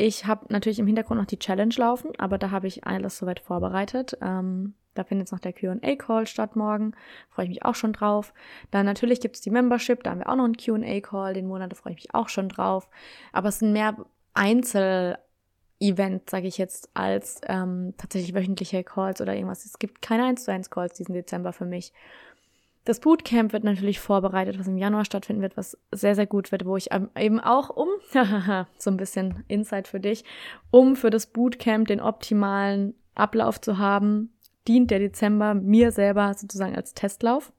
Ich 0.00 0.26
habe 0.26 0.46
natürlich 0.50 0.78
im 0.78 0.86
Hintergrund 0.86 1.18
noch 1.18 1.26
die 1.26 1.40
Challenge 1.40 1.74
laufen, 1.76 2.12
aber 2.18 2.38
da 2.38 2.52
habe 2.52 2.68
ich 2.68 2.86
alles 2.86 3.18
soweit 3.18 3.40
vorbereitet. 3.40 4.16
Ähm, 4.22 4.74
da 4.94 5.02
findet 5.02 5.26
jetzt 5.26 5.32
noch 5.32 5.40
der 5.40 5.52
QA-Call 5.52 6.28
statt 6.28 6.54
morgen. 6.54 6.92
Freue 7.30 7.46
ich 7.46 7.50
mich 7.50 7.64
auch 7.64 7.74
schon 7.74 7.92
drauf. 7.92 8.32
Dann 8.70 8.86
natürlich 8.86 9.20
gibt 9.20 9.34
es 9.34 9.42
die 9.42 9.50
Membership, 9.50 10.04
da 10.04 10.10
haben 10.10 10.20
wir 10.20 10.28
auch 10.28 10.36
noch 10.36 10.44
einen 10.44 10.56
QA-Call. 10.56 11.34
Den 11.34 11.48
Monat 11.48 11.76
freue 11.76 11.94
ich 11.94 11.98
mich 11.98 12.14
auch 12.14 12.28
schon 12.28 12.48
drauf. 12.48 12.88
Aber 13.32 13.48
es 13.48 13.58
sind 13.58 13.72
mehr 13.72 13.96
Einzel-Events, 14.34 16.30
sage 16.30 16.46
ich 16.46 16.58
jetzt, 16.58 16.90
als 16.94 17.40
ähm, 17.48 17.94
tatsächlich 17.98 18.36
wöchentliche 18.36 18.84
Calls 18.84 19.20
oder 19.20 19.34
irgendwas. 19.34 19.64
Es 19.64 19.80
gibt 19.80 20.00
keine 20.00 20.26
1 20.26 20.44
zu 20.44 20.52
1 20.52 20.70
Calls 20.70 20.94
diesen 20.94 21.14
Dezember 21.14 21.52
für 21.52 21.64
mich. 21.66 21.92
Das 22.88 23.00
Bootcamp 23.00 23.52
wird 23.52 23.64
natürlich 23.64 24.00
vorbereitet, 24.00 24.58
was 24.58 24.66
im 24.66 24.78
Januar 24.78 25.04
stattfinden 25.04 25.42
wird, 25.42 25.58
was 25.58 25.76
sehr, 25.92 26.14
sehr 26.14 26.24
gut 26.26 26.50
wird, 26.50 26.64
wo 26.64 26.74
ich 26.74 26.88
eben 27.18 27.38
auch 27.38 27.68
um, 27.68 27.88
so 28.78 28.90
ein 28.90 28.96
bisschen 28.96 29.44
Insight 29.46 29.88
für 29.88 30.00
dich, 30.00 30.24
um 30.70 30.96
für 30.96 31.10
das 31.10 31.26
Bootcamp 31.26 31.86
den 31.86 32.00
optimalen 32.00 32.94
Ablauf 33.14 33.60
zu 33.60 33.76
haben, 33.76 34.32
dient 34.66 34.90
der 34.90 35.00
Dezember 35.00 35.52
mir 35.52 35.92
selber 35.92 36.32
sozusagen 36.32 36.74
als 36.74 36.94
Testlauf. 36.94 37.52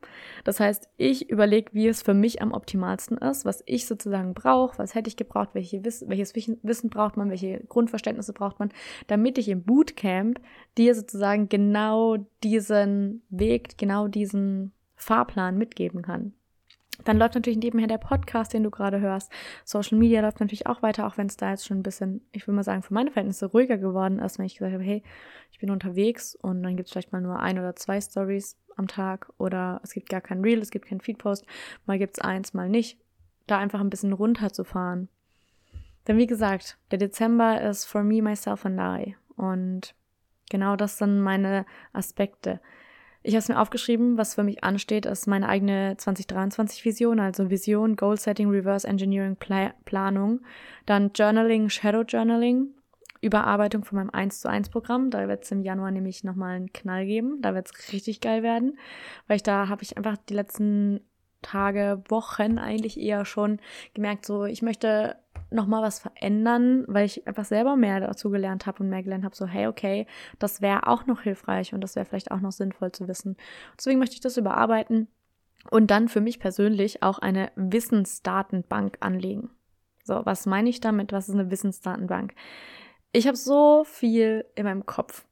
Das 0.46 0.60
heißt, 0.60 0.90
ich 0.98 1.30
überlege, 1.30 1.74
wie 1.74 1.88
es 1.88 2.02
für 2.02 2.16
mich 2.16 2.42
am 2.42 2.52
optimalsten 2.52 3.20
ist, 3.20 3.46
was 3.46 3.62
ich 3.68 3.86
sozusagen 3.86 4.34
brauche, 4.34 4.80
was 4.80 4.96
hätte 4.96 5.10
ich 5.10 5.16
gebraucht, 5.16 5.50
welche 5.54 5.86
Wiss 5.86 6.06
welches 6.08 6.34
Wissen 6.34 6.90
braucht 6.90 7.18
man, 7.18 7.30
welche 7.30 7.60
Grundverständnisse 7.68 8.34
braucht 8.34 8.58
man, 8.58 8.70
damit 9.06 9.38
ich 9.38 9.48
im 9.50 9.62
Bootcamp 9.62 10.40
dir 10.76 10.96
sozusagen 10.96 11.50
genau 11.50 12.18
diesen 12.42 13.22
Weg, 13.30 13.78
genau 13.78 14.08
diesen 14.08 14.74
Fahrplan 15.00 15.58
mitgeben 15.58 16.02
kann. 16.04 16.34
Dann 17.06 17.18
läuft 17.18 17.36
natürlich 17.36 17.60
nebenher 17.60 17.88
der 17.88 17.98
Podcast, 17.98 18.54
den 18.54 18.64
du 18.64 18.70
gerade 18.70 19.00
hörst. 19.00 19.32
Social 19.64 19.98
Media 19.98 20.22
läuft 20.22 20.42
natürlich 20.42 20.68
auch 20.68 20.82
weiter, 20.82 21.08
auch 21.08 21.18
wenn 21.18 21.28
es 21.28 21.38
da 21.38 21.52
jetzt 21.52 21.66
schon 21.66 21.80
ein 21.80 21.84
bisschen, 21.84 22.22
ich 22.34 22.46
will 22.46 22.54
mal 22.54 22.64
sagen, 22.64 22.84
für 22.84 22.94
meine 22.94 23.12
Verhältnisse 23.12 23.46
ruhiger 23.46 23.78
geworden 23.78 24.20
ist, 24.20 24.38
wenn 24.38 24.46
ich 24.46 24.56
gesagt 24.56 24.74
habe, 24.74 24.84
hey, 24.84 25.02
ich 25.52 25.60
bin 25.60 25.72
unterwegs 25.72 26.36
und 26.36 26.62
dann 26.62 26.76
gibt 26.76 26.88
es 26.88 26.92
vielleicht 26.92 27.14
mal 27.14 27.22
nur 27.22 27.40
ein 27.40 27.58
oder 27.58 27.76
zwei 27.76 28.02
Stories 28.02 28.58
am 28.76 28.88
Tag 28.88 29.32
oder 29.38 29.80
es 29.84 29.94
gibt 29.94 30.10
gar 30.10 30.22
kein 30.22 30.42
Reel, 30.42 30.60
es 30.60 30.72
gibt 30.72 30.88
keinen 30.88 31.02
Feedpost, 31.02 31.46
mal 31.86 31.98
gibt 31.98 32.18
es 32.18 32.24
eins, 32.24 32.54
mal 32.54 32.70
nicht. 32.70 33.00
Da 33.48 33.58
einfach 33.58 33.80
ein 33.80 33.90
bisschen 33.90 34.14
runterzufahren. 34.14 35.08
Denn 36.08 36.18
wie 36.18 36.28
gesagt, 36.28 36.78
der 36.92 36.98
Dezember 36.98 37.62
ist 37.62 37.86
for 37.86 38.04
me, 38.04 38.22
myself 38.22 38.66
and 38.66 38.80
I. 38.80 39.16
Und 39.36 39.96
genau 40.50 40.76
das 40.76 40.98
sind 40.98 41.22
meine 41.22 41.66
Aspekte. 41.94 42.60
Ich 43.30 43.36
habe 43.36 43.42
es 43.44 43.48
mir 43.48 43.62
aufgeschrieben, 43.62 44.18
was 44.18 44.34
für 44.34 44.42
mich 44.42 44.64
ansteht, 44.64 45.06
ist 45.06 45.28
meine 45.28 45.48
eigene 45.48 45.94
2023-Vision, 46.00 47.20
also 47.20 47.52
Vision, 47.52 47.96
Goal 47.96 48.18
Setting, 48.18 48.50
Reverse 48.50 48.88
Engineering, 48.88 49.36
Pla 49.36 49.72
Planung, 49.86 50.40
dann 50.88 51.12
Journaling, 51.14 51.70
Shadow 51.70 52.02
Journaling, 52.02 52.70
Überarbeitung 53.22 53.84
von 53.84 53.98
meinem 53.98 54.10
1 54.10 54.42
zu 54.42 54.50
1 54.50 54.70
Programm. 54.70 55.12
Da 55.12 55.28
wird 55.28 55.44
es 55.44 55.52
im 55.52 55.62
Januar 55.62 55.92
nämlich 55.92 56.24
nochmal 56.24 56.56
einen 56.56 56.74
Knall 56.74 57.06
geben. 57.06 57.40
Da 57.44 57.54
wird 57.54 57.70
es 57.72 57.94
richtig 57.94 58.20
geil 58.20 58.42
werden, 58.42 58.80
weil 59.28 59.36
ich 59.36 59.44
da 59.44 59.68
habe 59.68 59.84
ich 59.84 59.96
einfach 59.96 60.18
die 60.28 60.34
letzten 60.34 61.00
Tage, 61.42 62.04
Wochen 62.10 62.58
eigentlich 62.58 63.00
eher 63.00 63.26
schon 63.26 63.60
gemerkt, 63.94 64.26
so 64.26 64.46
ich 64.46 64.62
möchte 64.62 65.16
nochmal 65.52 65.82
was 65.82 66.00
verändern, 66.00 66.86
weil 66.88 67.06
ich 67.06 67.28
einfach 67.28 67.46
selber 67.46 67.76
mehr 67.76 68.00
dazu 68.00 68.30
gelernt 68.30 68.66
habe 68.66 68.84
und 68.84 68.90
mehr 68.90 69.04
gelernt 69.04 69.26
habe, 69.26 69.36
so 69.36 69.46
hey, 69.46 69.68
okay, 69.68 70.06
das 70.38 70.62
wäre 70.62 70.88
auch 70.88 71.06
noch 71.08 71.22
hilfreich 71.22 71.74
und 71.74 71.82
das 71.82 71.96
wäre 71.96 72.06
vielleicht 72.06 72.32
auch 72.32 72.40
noch 72.40 72.52
sinnvoll 72.52 72.92
zu 72.92 73.08
wissen. 73.08 73.36
Deswegen 73.78 74.00
möchte 74.00 74.16
ich 74.16 74.22
das 74.22 74.38
überarbeiten 74.38 75.08
und 75.72 75.92
dann 75.92 76.08
für 76.08 76.22
mich 76.22 76.40
persönlich 76.40 77.04
auch 77.04 77.20
eine 77.20 77.52
Wissensdatenbank 77.56 78.98
anlegen. 79.00 79.50
So, 80.04 80.22
was 80.26 80.46
meine 80.46 80.70
ich 80.70 80.82
damit? 80.82 81.12
Was 81.12 81.30
ist 81.30 81.36
eine 81.36 81.52
Wissensdatenbank? 81.52 82.34
Ich 83.12 83.28
habe 83.28 83.38
so 83.38 83.84
viel 83.86 84.46
in 84.56 84.66
meinem 84.66 84.86
Kopf. 84.86 85.26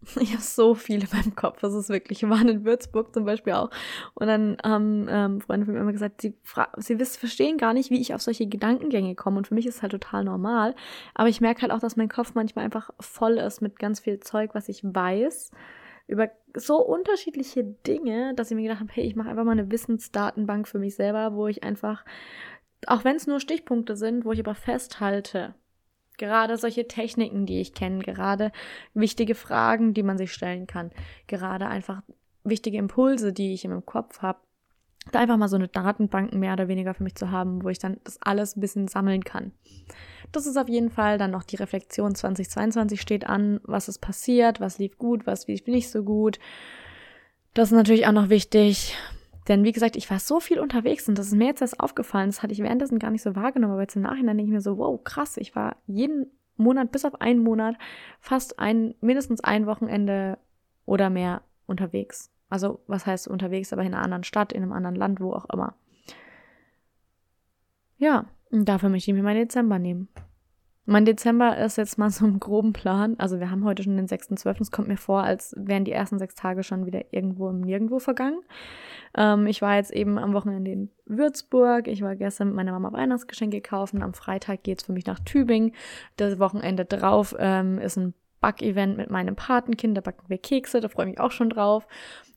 Ich 0.20 0.32
habe 0.32 0.42
so 0.42 0.74
viel 0.74 1.02
in 1.02 1.08
meinem 1.12 1.34
Kopf. 1.34 1.60
Das 1.60 1.74
ist 1.74 1.88
wirklich. 1.88 2.22
Wir 2.22 2.30
waren 2.30 2.48
in 2.48 2.64
Würzburg 2.64 3.12
zum 3.12 3.24
Beispiel 3.24 3.54
auch. 3.54 3.70
Und 4.14 4.26
dann 4.26 4.56
haben 4.62 5.06
ähm, 5.08 5.40
Freunde 5.40 5.66
von 5.66 5.74
mir 5.74 5.80
immer 5.80 5.92
gesagt, 5.92 6.20
sie, 6.20 6.34
sie 6.76 6.98
wissen, 6.98 7.18
verstehen 7.18 7.58
gar 7.58 7.74
nicht, 7.74 7.90
wie 7.90 8.00
ich 8.00 8.14
auf 8.14 8.22
solche 8.22 8.46
Gedankengänge 8.46 9.14
komme. 9.14 9.38
Und 9.38 9.48
für 9.48 9.54
mich 9.54 9.66
ist 9.66 9.76
es 9.76 9.82
halt 9.82 9.92
total 9.92 10.24
normal. 10.24 10.74
Aber 11.14 11.28
ich 11.28 11.40
merke 11.40 11.62
halt 11.62 11.72
auch, 11.72 11.80
dass 11.80 11.96
mein 11.96 12.08
Kopf 12.08 12.34
manchmal 12.34 12.64
einfach 12.64 12.90
voll 13.00 13.38
ist 13.38 13.60
mit 13.62 13.78
ganz 13.78 14.00
viel 14.00 14.20
Zeug, 14.20 14.54
was 14.54 14.68
ich 14.68 14.82
weiß. 14.82 15.50
Über 16.08 16.30
so 16.54 16.76
unterschiedliche 16.76 17.64
Dinge, 17.64 18.34
dass 18.34 18.50
ich 18.50 18.56
mir 18.56 18.62
gedacht 18.62 18.80
habe, 18.80 18.92
hey, 18.92 19.04
ich 19.04 19.16
mache 19.16 19.28
einfach 19.28 19.44
mal 19.44 19.52
eine 19.52 19.70
Wissensdatenbank 19.70 20.68
für 20.68 20.78
mich 20.78 20.94
selber, 20.94 21.34
wo 21.34 21.48
ich 21.48 21.64
einfach, 21.64 22.04
auch 22.86 23.04
wenn 23.04 23.16
es 23.16 23.26
nur 23.26 23.40
Stichpunkte 23.40 23.96
sind, 23.96 24.24
wo 24.24 24.30
ich 24.30 24.38
aber 24.38 24.54
festhalte, 24.54 25.54
Gerade 26.18 26.56
solche 26.56 26.88
Techniken, 26.88 27.46
die 27.46 27.60
ich 27.60 27.74
kenne, 27.74 28.02
gerade 28.02 28.52
wichtige 28.94 29.34
Fragen, 29.34 29.94
die 29.94 30.02
man 30.02 30.18
sich 30.18 30.32
stellen 30.32 30.66
kann, 30.66 30.90
gerade 31.26 31.66
einfach 31.66 32.02
wichtige 32.44 32.78
Impulse, 32.78 33.32
die 33.32 33.52
ich 33.52 33.66
meinem 33.66 33.84
Kopf 33.84 34.22
habe, 34.22 34.38
da 35.12 35.20
einfach 35.20 35.36
mal 35.36 35.48
so 35.48 35.56
eine 35.56 35.68
Datenbank 35.68 36.34
mehr 36.34 36.54
oder 36.54 36.68
weniger 36.68 36.94
für 36.94 37.04
mich 37.04 37.14
zu 37.14 37.30
haben, 37.30 37.62
wo 37.62 37.68
ich 37.68 37.78
dann 37.78 37.98
das 38.04 38.20
alles 38.22 38.56
ein 38.56 38.60
bisschen 38.60 38.88
sammeln 38.88 39.24
kann. 39.24 39.52
Das 40.32 40.46
ist 40.46 40.56
auf 40.56 40.68
jeden 40.68 40.90
Fall 40.90 41.18
dann 41.18 41.30
noch 41.30 41.44
die 41.44 41.56
Reflexion 41.56 42.14
2022 42.14 43.00
steht 43.00 43.26
an, 43.26 43.60
was 43.62 43.88
ist 43.88 44.00
passiert, 44.00 44.60
was 44.60 44.78
lief 44.78 44.98
gut, 44.98 45.26
was 45.26 45.46
lief 45.46 45.66
nicht 45.66 45.90
so 45.90 46.02
gut. 46.02 46.38
Das 47.54 47.70
ist 47.70 47.76
natürlich 47.76 48.06
auch 48.06 48.12
noch 48.12 48.28
wichtig. 48.28 48.96
Denn 49.48 49.62
wie 49.64 49.72
gesagt, 49.72 49.96
ich 49.96 50.10
war 50.10 50.18
so 50.18 50.40
viel 50.40 50.58
unterwegs 50.58 51.08
und 51.08 51.16
das 51.18 51.28
ist 51.28 51.34
mir 51.34 51.46
jetzt 51.46 51.60
erst 51.60 51.78
aufgefallen. 51.80 52.28
Das 52.28 52.42
hatte 52.42 52.52
ich 52.52 52.62
währenddessen 52.62 52.98
gar 52.98 53.10
nicht 53.10 53.22
so 53.22 53.36
wahrgenommen, 53.36 53.74
aber 53.74 53.82
jetzt 53.82 53.96
im 53.96 54.02
Nachhinein 54.02 54.36
denke 54.36 54.50
ich 54.50 54.54
mir 54.54 54.60
so, 54.60 54.78
wow, 54.78 55.02
krass, 55.02 55.36
ich 55.36 55.54
war 55.54 55.76
jeden 55.86 56.26
Monat, 56.56 56.90
bis 56.90 57.04
auf 57.04 57.20
einen 57.20 57.42
Monat, 57.42 57.76
fast 58.20 58.58
ein, 58.58 58.94
mindestens 59.00 59.42
ein 59.42 59.66
Wochenende 59.66 60.38
oder 60.84 61.10
mehr 61.10 61.42
unterwegs. 61.66 62.32
Also, 62.48 62.80
was 62.86 63.06
heißt 63.06 63.28
unterwegs, 63.28 63.72
aber 63.72 63.82
in 63.82 63.94
einer 63.94 64.02
anderen 64.02 64.24
Stadt, 64.24 64.52
in 64.52 64.62
einem 64.62 64.72
anderen 64.72 64.96
Land, 64.96 65.20
wo 65.20 65.32
auch 65.32 65.48
immer. 65.50 65.74
Ja, 67.98 68.26
und 68.50 68.68
dafür 68.68 68.88
möchte 68.88 69.10
ich 69.10 69.16
mir 69.16 69.22
meinen 69.22 69.40
Dezember 69.40 69.78
nehmen. 69.78 70.08
Mein 70.88 71.04
Dezember 71.04 71.58
ist 71.58 71.78
jetzt 71.78 71.98
mal 71.98 72.10
so 72.10 72.24
ein 72.24 72.38
groben 72.38 72.72
Plan. 72.72 73.16
Also 73.18 73.40
wir 73.40 73.50
haben 73.50 73.64
heute 73.64 73.82
schon 73.82 73.96
den 73.96 74.06
6.12. 74.06 74.60
Es 74.60 74.70
kommt 74.70 74.86
mir 74.86 74.96
vor, 74.96 75.24
als 75.24 75.52
wären 75.58 75.84
die 75.84 75.90
ersten 75.90 76.20
sechs 76.20 76.36
Tage 76.36 76.62
schon 76.62 76.86
wieder 76.86 77.02
irgendwo 77.10 77.50
im 77.50 77.60
Nirgendwo 77.60 77.98
vergangen. 77.98 78.38
Ähm, 79.16 79.48
ich 79.48 79.60
war 79.62 79.74
jetzt 79.74 79.90
eben 79.90 80.16
am 80.16 80.32
Wochenende 80.32 80.70
in 80.70 80.90
Würzburg. 81.04 81.88
Ich 81.88 82.02
war 82.02 82.14
gestern 82.14 82.48
mit 82.48 82.56
meiner 82.56 82.70
Mama 82.70 82.92
Weihnachtsgeschenke 82.92 83.60
kaufen. 83.60 84.00
Am 84.00 84.14
Freitag 84.14 84.62
geht's 84.62 84.84
für 84.84 84.92
mich 84.92 85.06
nach 85.06 85.18
Tübingen. 85.18 85.72
Das 86.16 86.38
Wochenende 86.38 86.84
drauf 86.84 87.34
ähm, 87.36 87.78
ist 87.78 87.96
ein 87.96 88.14
Backevent 88.40 88.96
mit 88.96 89.10
meinem 89.10 89.34
Patenkind. 89.34 89.96
Da 89.96 90.02
backen 90.02 90.28
wir 90.28 90.38
Kekse. 90.38 90.80
Da 90.80 90.88
freue 90.88 91.06
ich 91.06 91.12
mich 91.12 91.20
auch 91.20 91.32
schon 91.32 91.50
drauf. 91.50 91.88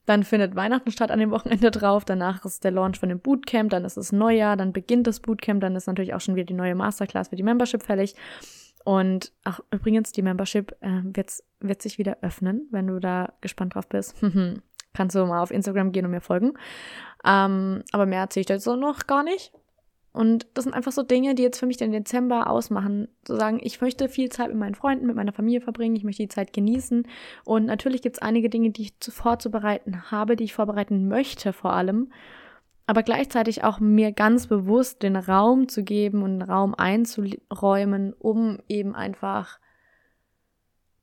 Dann 0.09 0.23
findet 0.23 0.55
Weihnachten 0.55 0.89
statt 0.91 1.11
an 1.11 1.19
dem 1.19 1.29
Wochenende 1.29 1.69
drauf. 1.69 2.03
Danach 2.03 2.43
ist 2.43 2.63
der 2.63 2.71
Launch 2.71 2.97
von 2.97 3.09
dem 3.09 3.19
Bootcamp. 3.19 3.69
Dann 3.69 3.85
ist 3.85 3.95
es 3.95 4.11
Neujahr. 4.11 4.57
Dann 4.57 4.73
beginnt 4.73 5.05
das 5.05 5.19
Bootcamp. 5.19 5.61
Dann 5.61 5.75
ist 5.75 5.85
natürlich 5.85 6.15
auch 6.15 6.19
schon 6.19 6.35
wieder 6.35 6.45
die 6.45 6.55
neue 6.55 6.73
Masterclass 6.73 7.27
für 7.27 7.35
die 7.35 7.43
Membership 7.43 7.83
fällig. 7.83 8.15
Und 8.83 9.31
ach, 9.43 9.59
übrigens, 9.69 10.11
die 10.11 10.23
Membership 10.23 10.75
äh, 10.81 11.01
wird, 11.03 11.31
wird 11.59 11.83
sich 11.83 11.99
wieder 11.99 12.17
öffnen, 12.23 12.67
wenn 12.71 12.87
du 12.87 12.99
da 12.99 13.33
gespannt 13.41 13.75
drauf 13.75 13.87
bist. 13.87 14.15
Kannst 14.95 15.15
du 15.15 15.23
mal 15.27 15.43
auf 15.43 15.51
Instagram 15.51 15.91
gehen 15.91 16.05
und 16.05 16.11
mir 16.11 16.21
folgen. 16.21 16.53
Ähm, 17.23 17.83
aber 17.91 18.07
mehr 18.07 18.21
erzähle 18.21 18.41
ich 18.41 18.47
dazu 18.47 18.75
noch 18.75 19.05
gar 19.05 19.21
nicht. 19.21 19.53
Und 20.11 20.47
das 20.53 20.63
sind 20.63 20.73
einfach 20.73 20.91
so 20.91 21.03
Dinge, 21.03 21.35
die 21.35 21.43
jetzt 21.43 21.59
für 21.59 21.67
mich 21.67 21.77
den 21.77 21.91
Dezember 21.91 22.49
ausmachen. 22.49 23.07
Zu 23.23 23.35
sagen, 23.35 23.59
ich 23.61 23.79
möchte 23.79 24.09
viel 24.09 24.29
Zeit 24.29 24.47
mit 24.47 24.57
meinen 24.57 24.75
Freunden, 24.75 25.05
mit 25.05 25.15
meiner 25.15 25.33
Familie 25.33 25.61
verbringen, 25.61 25.95
ich 25.95 26.03
möchte 26.03 26.23
die 26.23 26.29
Zeit 26.29 26.51
genießen. 26.51 27.07
Und 27.45 27.65
natürlich 27.65 28.01
gibt 28.01 28.17
es 28.17 28.21
einige 28.21 28.49
Dinge, 28.49 28.71
die 28.71 28.83
ich 28.83 28.93
vorzubereiten 29.13 30.11
habe, 30.11 30.35
die 30.35 30.45
ich 30.45 30.53
vorbereiten 30.53 31.07
möchte 31.07 31.53
vor 31.53 31.73
allem. 31.73 32.11
Aber 32.87 33.03
gleichzeitig 33.03 33.63
auch 33.63 33.79
mir 33.79 34.11
ganz 34.11 34.47
bewusst 34.47 35.03
den 35.03 35.15
Raum 35.15 35.67
zu 35.67 35.83
geben 35.83 36.23
und 36.23 36.41
Raum 36.41 36.73
einzuräumen, 36.73 38.13
um 38.17 38.57
eben 38.67 38.95
einfach 38.95 39.59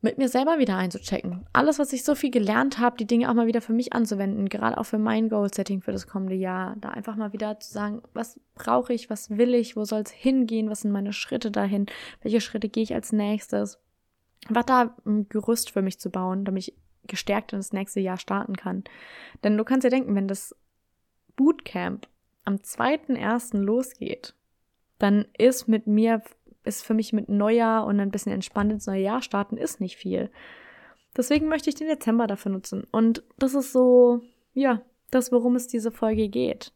mit 0.06 0.18
mir 0.18 0.28
selber 0.28 0.60
wieder 0.60 0.76
einzuchecken. 0.76 1.44
Alles, 1.52 1.80
was 1.80 1.92
ich 1.92 2.04
so 2.04 2.14
viel 2.14 2.30
gelernt 2.30 2.78
habe, 2.78 2.96
die 2.96 3.08
Dinge 3.08 3.28
auch 3.28 3.34
mal 3.34 3.48
wieder 3.48 3.60
für 3.60 3.72
mich 3.72 3.92
anzuwenden, 3.92 4.48
gerade 4.48 4.78
auch 4.78 4.84
für 4.84 4.98
mein 4.98 5.28
Goal-Setting 5.28 5.82
für 5.82 5.90
das 5.90 6.06
kommende 6.06 6.36
Jahr. 6.36 6.76
Da 6.80 6.90
einfach 6.90 7.16
mal 7.16 7.32
wieder 7.32 7.58
zu 7.58 7.72
sagen, 7.72 8.02
was 8.14 8.38
brauche 8.54 8.94
ich, 8.94 9.10
was 9.10 9.36
will 9.36 9.52
ich, 9.52 9.74
wo 9.74 9.84
soll 9.84 10.02
es 10.02 10.12
hingehen, 10.12 10.70
was 10.70 10.82
sind 10.82 10.92
meine 10.92 11.12
Schritte 11.12 11.50
dahin, 11.50 11.86
welche 12.22 12.40
Schritte 12.40 12.68
gehe 12.68 12.84
ich 12.84 12.94
als 12.94 13.10
nächstes. 13.10 13.80
Was 14.48 14.66
da 14.66 14.94
ein 15.04 15.28
Gerüst 15.28 15.72
für 15.72 15.82
mich 15.82 15.98
zu 15.98 16.08
bauen, 16.08 16.44
damit 16.44 16.68
ich 16.68 16.74
gestärkt 17.08 17.52
in 17.52 17.58
das 17.58 17.72
nächste 17.72 17.98
Jahr 17.98 18.16
starten 18.16 18.54
kann. 18.54 18.84
Denn 19.42 19.58
du 19.58 19.64
kannst 19.64 19.84
dir 19.84 19.90
denken, 19.90 20.14
wenn 20.14 20.28
das 20.28 20.54
Bootcamp 21.34 22.06
am 22.44 22.54
2.1. 22.54 23.58
losgeht, 23.58 24.36
dann 25.00 25.26
ist 25.36 25.66
mit 25.66 25.88
mir 25.88 26.22
ist 26.66 26.84
für 26.84 26.94
mich 26.94 27.12
mit 27.12 27.28
Neujahr 27.28 27.86
und 27.86 28.00
ein 28.00 28.10
bisschen 28.10 28.32
entspannt 28.32 28.72
ins 28.72 28.86
neue 28.86 29.02
Jahr 29.02 29.22
starten, 29.22 29.56
ist 29.56 29.80
nicht 29.80 29.96
viel. 29.96 30.30
Deswegen 31.16 31.48
möchte 31.48 31.70
ich 31.70 31.76
den 31.76 31.88
Dezember 31.88 32.26
dafür 32.26 32.52
nutzen. 32.52 32.84
Und 32.92 33.22
das 33.38 33.54
ist 33.54 33.72
so, 33.72 34.20
ja, 34.52 34.82
das, 35.10 35.32
worum 35.32 35.56
es 35.56 35.66
diese 35.66 35.90
Folge 35.90 36.28
geht. 36.28 36.72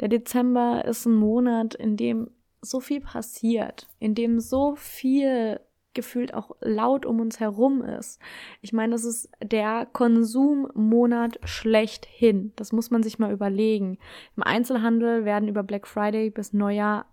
Der 0.00 0.08
Dezember 0.08 0.84
ist 0.84 1.06
ein 1.06 1.14
Monat, 1.14 1.74
in 1.74 1.96
dem 1.96 2.30
so 2.60 2.80
viel 2.80 3.00
passiert, 3.00 3.88
in 3.98 4.14
dem 4.14 4.40
so 4.40 4.74
viel 4.76 5.60
gefühlt 5.94 6.32
auch 6.32 6.52
laut 6.60 7.04
um 7.04 7.20
uns 7.20 7.38
herum 7.38 7.82
ist. 7.82 8.18
Ich 8.62 8.72
meine, 8.72 8.92
das 8.92 9.04
ist 9.04 9.28
der 9.42 9.86
Konsummonat 9.92 11.38
schlechthin. 11.44 12.52
Das 12.56 12.72
muss 12.72 12.90
man 12.90 13.02
sich 13.02 13.18
mal 13.18 13.32
überlegen. 13.32 13.98
Im 14.36 14.42
Einzelhandel 14.42 15.24
werden 15.24 15.48
über 15.48 15.62
Black 15.62 15.86
Friday 15.86 16.30
bis 16.30 16.52
Neujahr 16.52 17.06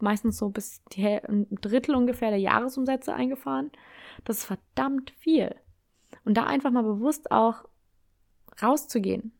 meistens 0.00 0.38
so 0.38 0.50
bis 0.50 0.82
die, 0.92 1.06
ein 1.06 1.46
Drittel 1.60 1.94
ungefähr 1.94 2.30
der 2.30 2.40
Jahresumsätze 2.40 3.14
eingefahren. 3.14 3.70
Das 4.24 4.38
ist 4.38 4.44
verdammt 4.44 5.10
viel. 5.12 5.54
Und 6.24 6.36
da 6.36 6.44
einfach 6.44 6.70
mal 6.70 6.82
bewusst 6.82 7.30
auch 7.30 7.64
rauszugehen, 8.62 9.32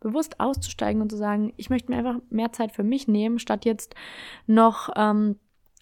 bewusst 0.00 0.40
auszusteigen 0.40 1.02
und 1.02 1.10
zu 1.10 1.16
sagen, 1.16 1.52
ich 1.56 1.70
möchte 1.70 1.90
mir 1.90 1.98
einfach 1.98 2.20
mehr 2.30 2.52
Zeit 2.52 2.72
für 2.72 2.82
mich 2.82 3.08
nehmen, 3.08 3.38
statt 3.38 3.64
jetzt 3.64 3.94
noch 4.46 4.90
ähm, 4.96 5.38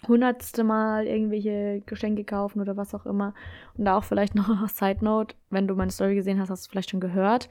hundertste 0.07 0.65
Mal 0.65 1.07
irgendwelche 1.07 1.83
Geschenke 1.87 2.25
kaufen 2.25 2.61
oder 2.61 2.77
was 2.77 2.95
auch 2.95 3.07
immer. 3.07 3.35
Und 3.77 3.85
da 3.85 3.97
auch 3.97 4.05
vielleicht 4.05 4.35
noch 4.37 4.49
eine 4.49 4.69
Side 4.69 5.05
Note, 5.05 5.35
wenn 5.51 5.69
du 5.69 5.75
meine 5.75 5.91
Story 5.91 6.15
gesehen 6.15 6.41
hast, 6.41 6.51
hast 6.51 6.67
du 6.67 6.71
vielleicht 6.71 6.91
schon 6.91 7.01
gehört. 7.01 7.49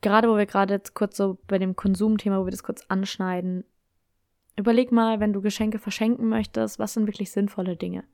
Gerade 0.00 0.28
wo 0.28 0.36
wir 0.36 0.46
gerade 0.46 0.74
jetzt 0.74 0.94
kurz 0.94 1.16
so 1.16 1.38
bei 1.46 1.58
dem 1.58 1.74
Konsumthema, 1.74 2.40
wo 2.40 2.44
wir 2.44 2.50
das 2.50 2.62
kurz 2.62 2.84
anschneiden, 2.88 3.64
Überleg 4.56 4.90
mal, 4.90 5.20
wenn 5.20 5.32
du 5.32 5.42
Geschenke 5.42 5.78
verschenken 5.78 6.28
möchtest, 6.28 6.78
was 6.78 6.94
sind 6.94 7.06
wirklich 7.06 7.30
sinnvolle 7.30 7.76
Dinge? 7.76 8.04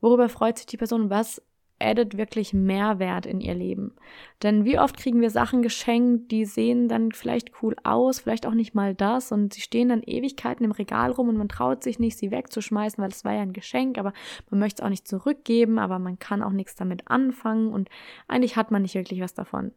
Worüber 0.00 0.28
freut 0.28 0.58
sich 0.58 0.66
die 0.66 0.76
Person? 0.76 1.10
Was 1.10 1.42
addet 1.80 2.16
wirklich 2.16 2.52
Mehrwert 2.52 3.26
in 3.26 3.40
ihr 3.40 3.54
Leben? 3.54 3.94
Denn 4.42 4.64
wie 4.64 4.78
oft 4.78 4.96
kriegen 4.96 5.20
wir 5.20 5.30
Sachen 5.30 5.62
geschenkt, 5.62 6.30
die 6.30 6.44
sehen 6.44 6.88
dann 6.88 7.10
vielleicht 7.10 7.62
cool 7.62 7.74
aus, 7.82 8.20
vielleicht 8.20 8.46
auch 8.46 8.54
nicht 8.54 8.74
mal 8.74 8.94
das 8.94 9.32
und 9.32 9.54
sie 9.54 9.62
stehen 9.62 9.88
dann 9.88 10.02
Ewigkeiten 10.02 10.64
im 10.64 10.72
Regal 10.72 11.10
rum 11.10 11.28
und 11.28 11.36
man 11.36 11.48
traut 11.48 11.82
sich 11.82 11.98
nicht, 11.98 12.18
sie 12.18 12.30
wegzuschmeißen, 12.30 13.02
weil 13.02 13.10
es 13.10 13.24
war 13.24 13.32
ja 13.32 13.40
ein 13.40 13.52
Geschenk, 13.52 13.98
aber 13.98 14.12
man 14.50 14.60
möchte 14.60 14.82
es 14.82 14.86
auch 14.86 14.90
nicht 14.90 15.08
zurückgeben, 15.08 15.78
aber 15.78 15.98
man 15.98 16.18
kann 16.18 16.42
auch 16.42 16.52
nichts 16.52 16.76
damit 16.76 17.08
anfangen 17.08 17.72
und 17.72 17.88
eigentlich 18.28 18.56
hat 18.56 18.70
man 18.70 18.82
nicht 18.82 18.94
wirklich 18.94 19.20
was 19.20 19.34
davon. 19.34 19.72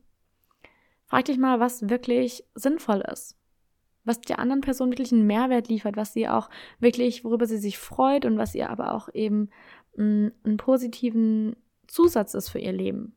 Frag 1.05 1.25
dich 1.25 1.37
mal, 1.37 1.59
was 1.59 1.89
wirklich 1.89 2.43
sinnvoll 2.55 3.01
ist. 3.11 3.37
Was 4.05 4.21
der 4.21 4.39
anderen 4.39 4.61
Person 4.61 4.91
wirklich 4.91 5.11
einen 5.11 5.27
Mehrwert 5.27 5.69
liefert, 5.69 5.95
was 5.95 6.13
sie 6.13 6.27
auch 6.27 6.49
wirklich, 6.79 7.23
worüber 7.23 7.45
sie 7.45 7.57
sich 7.57 7.77
freut 7.77 8.25
und 8.25 8.37
was 8.37 8.55
ihr 8.55 8.69
aber 8.69 8.93
auch 8.93 9.09
eben 9.13 9.49
mh, 9.95 10.31
einen 10.43 10.57
positiven 10.57 11.55
Zusatz 11.87 12.33
ist 12.33 12.49
für 12.49 12.59
ihr 12.59 12.73
Leben. 12.73 13.15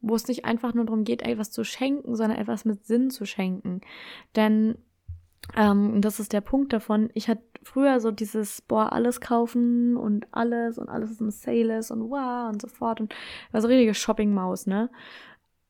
Wo 0.00 0.14
es 0.14 0.28
nicht 0.28 0.44
einfach 0.44 0.74
nur 0.74 0.84
darum 0.84 1.04
geht, 1.04 1.22
etwas 1.22 1.50
zu 1.50 1.64
schenken, 1.64 2.14
sondern 2.14 2.38
etwas 2.38 2.64
mit 2.64 2.84
Sinn 2.84 3.10
zu 3.10 3.24
schenken. 3.24 3.80
Denn 4.36 4.76
ähm, 5.56 6.00
das 6.00 6.20
ist 6.20 6.32
der 6.32 6.40
Punkt 6.40 6.72
davon. 6.72 7.10
Ich 7.14 7.28
hatte 7.28 7.42
früher 7.62 8.00
so 8.00 8.10
dieses, 8.10 8.60
boah, 8.62 8.92
alles 8.92 9.20
kaufen 9.20 9.96
und 9.96 10.26
alles 10.32 10.78
und 10.78 10.88
alles 10.88 11.10
ist 11.10 11.20
im 11.20 11.30
Sale 11.30 11.78
ist 11.78 11.90
und 11.90 12.10
wow 12.10 12.50
und 12.50 12.60
so 12.60 12.68
fort 12.68 13.00
und 13.00 13.14
war 13.52 13.60
so 13.60 13.68
richtige 13.68 13.94
Shopping-Maus, 13.94 14.66
ne? 14.66 14.90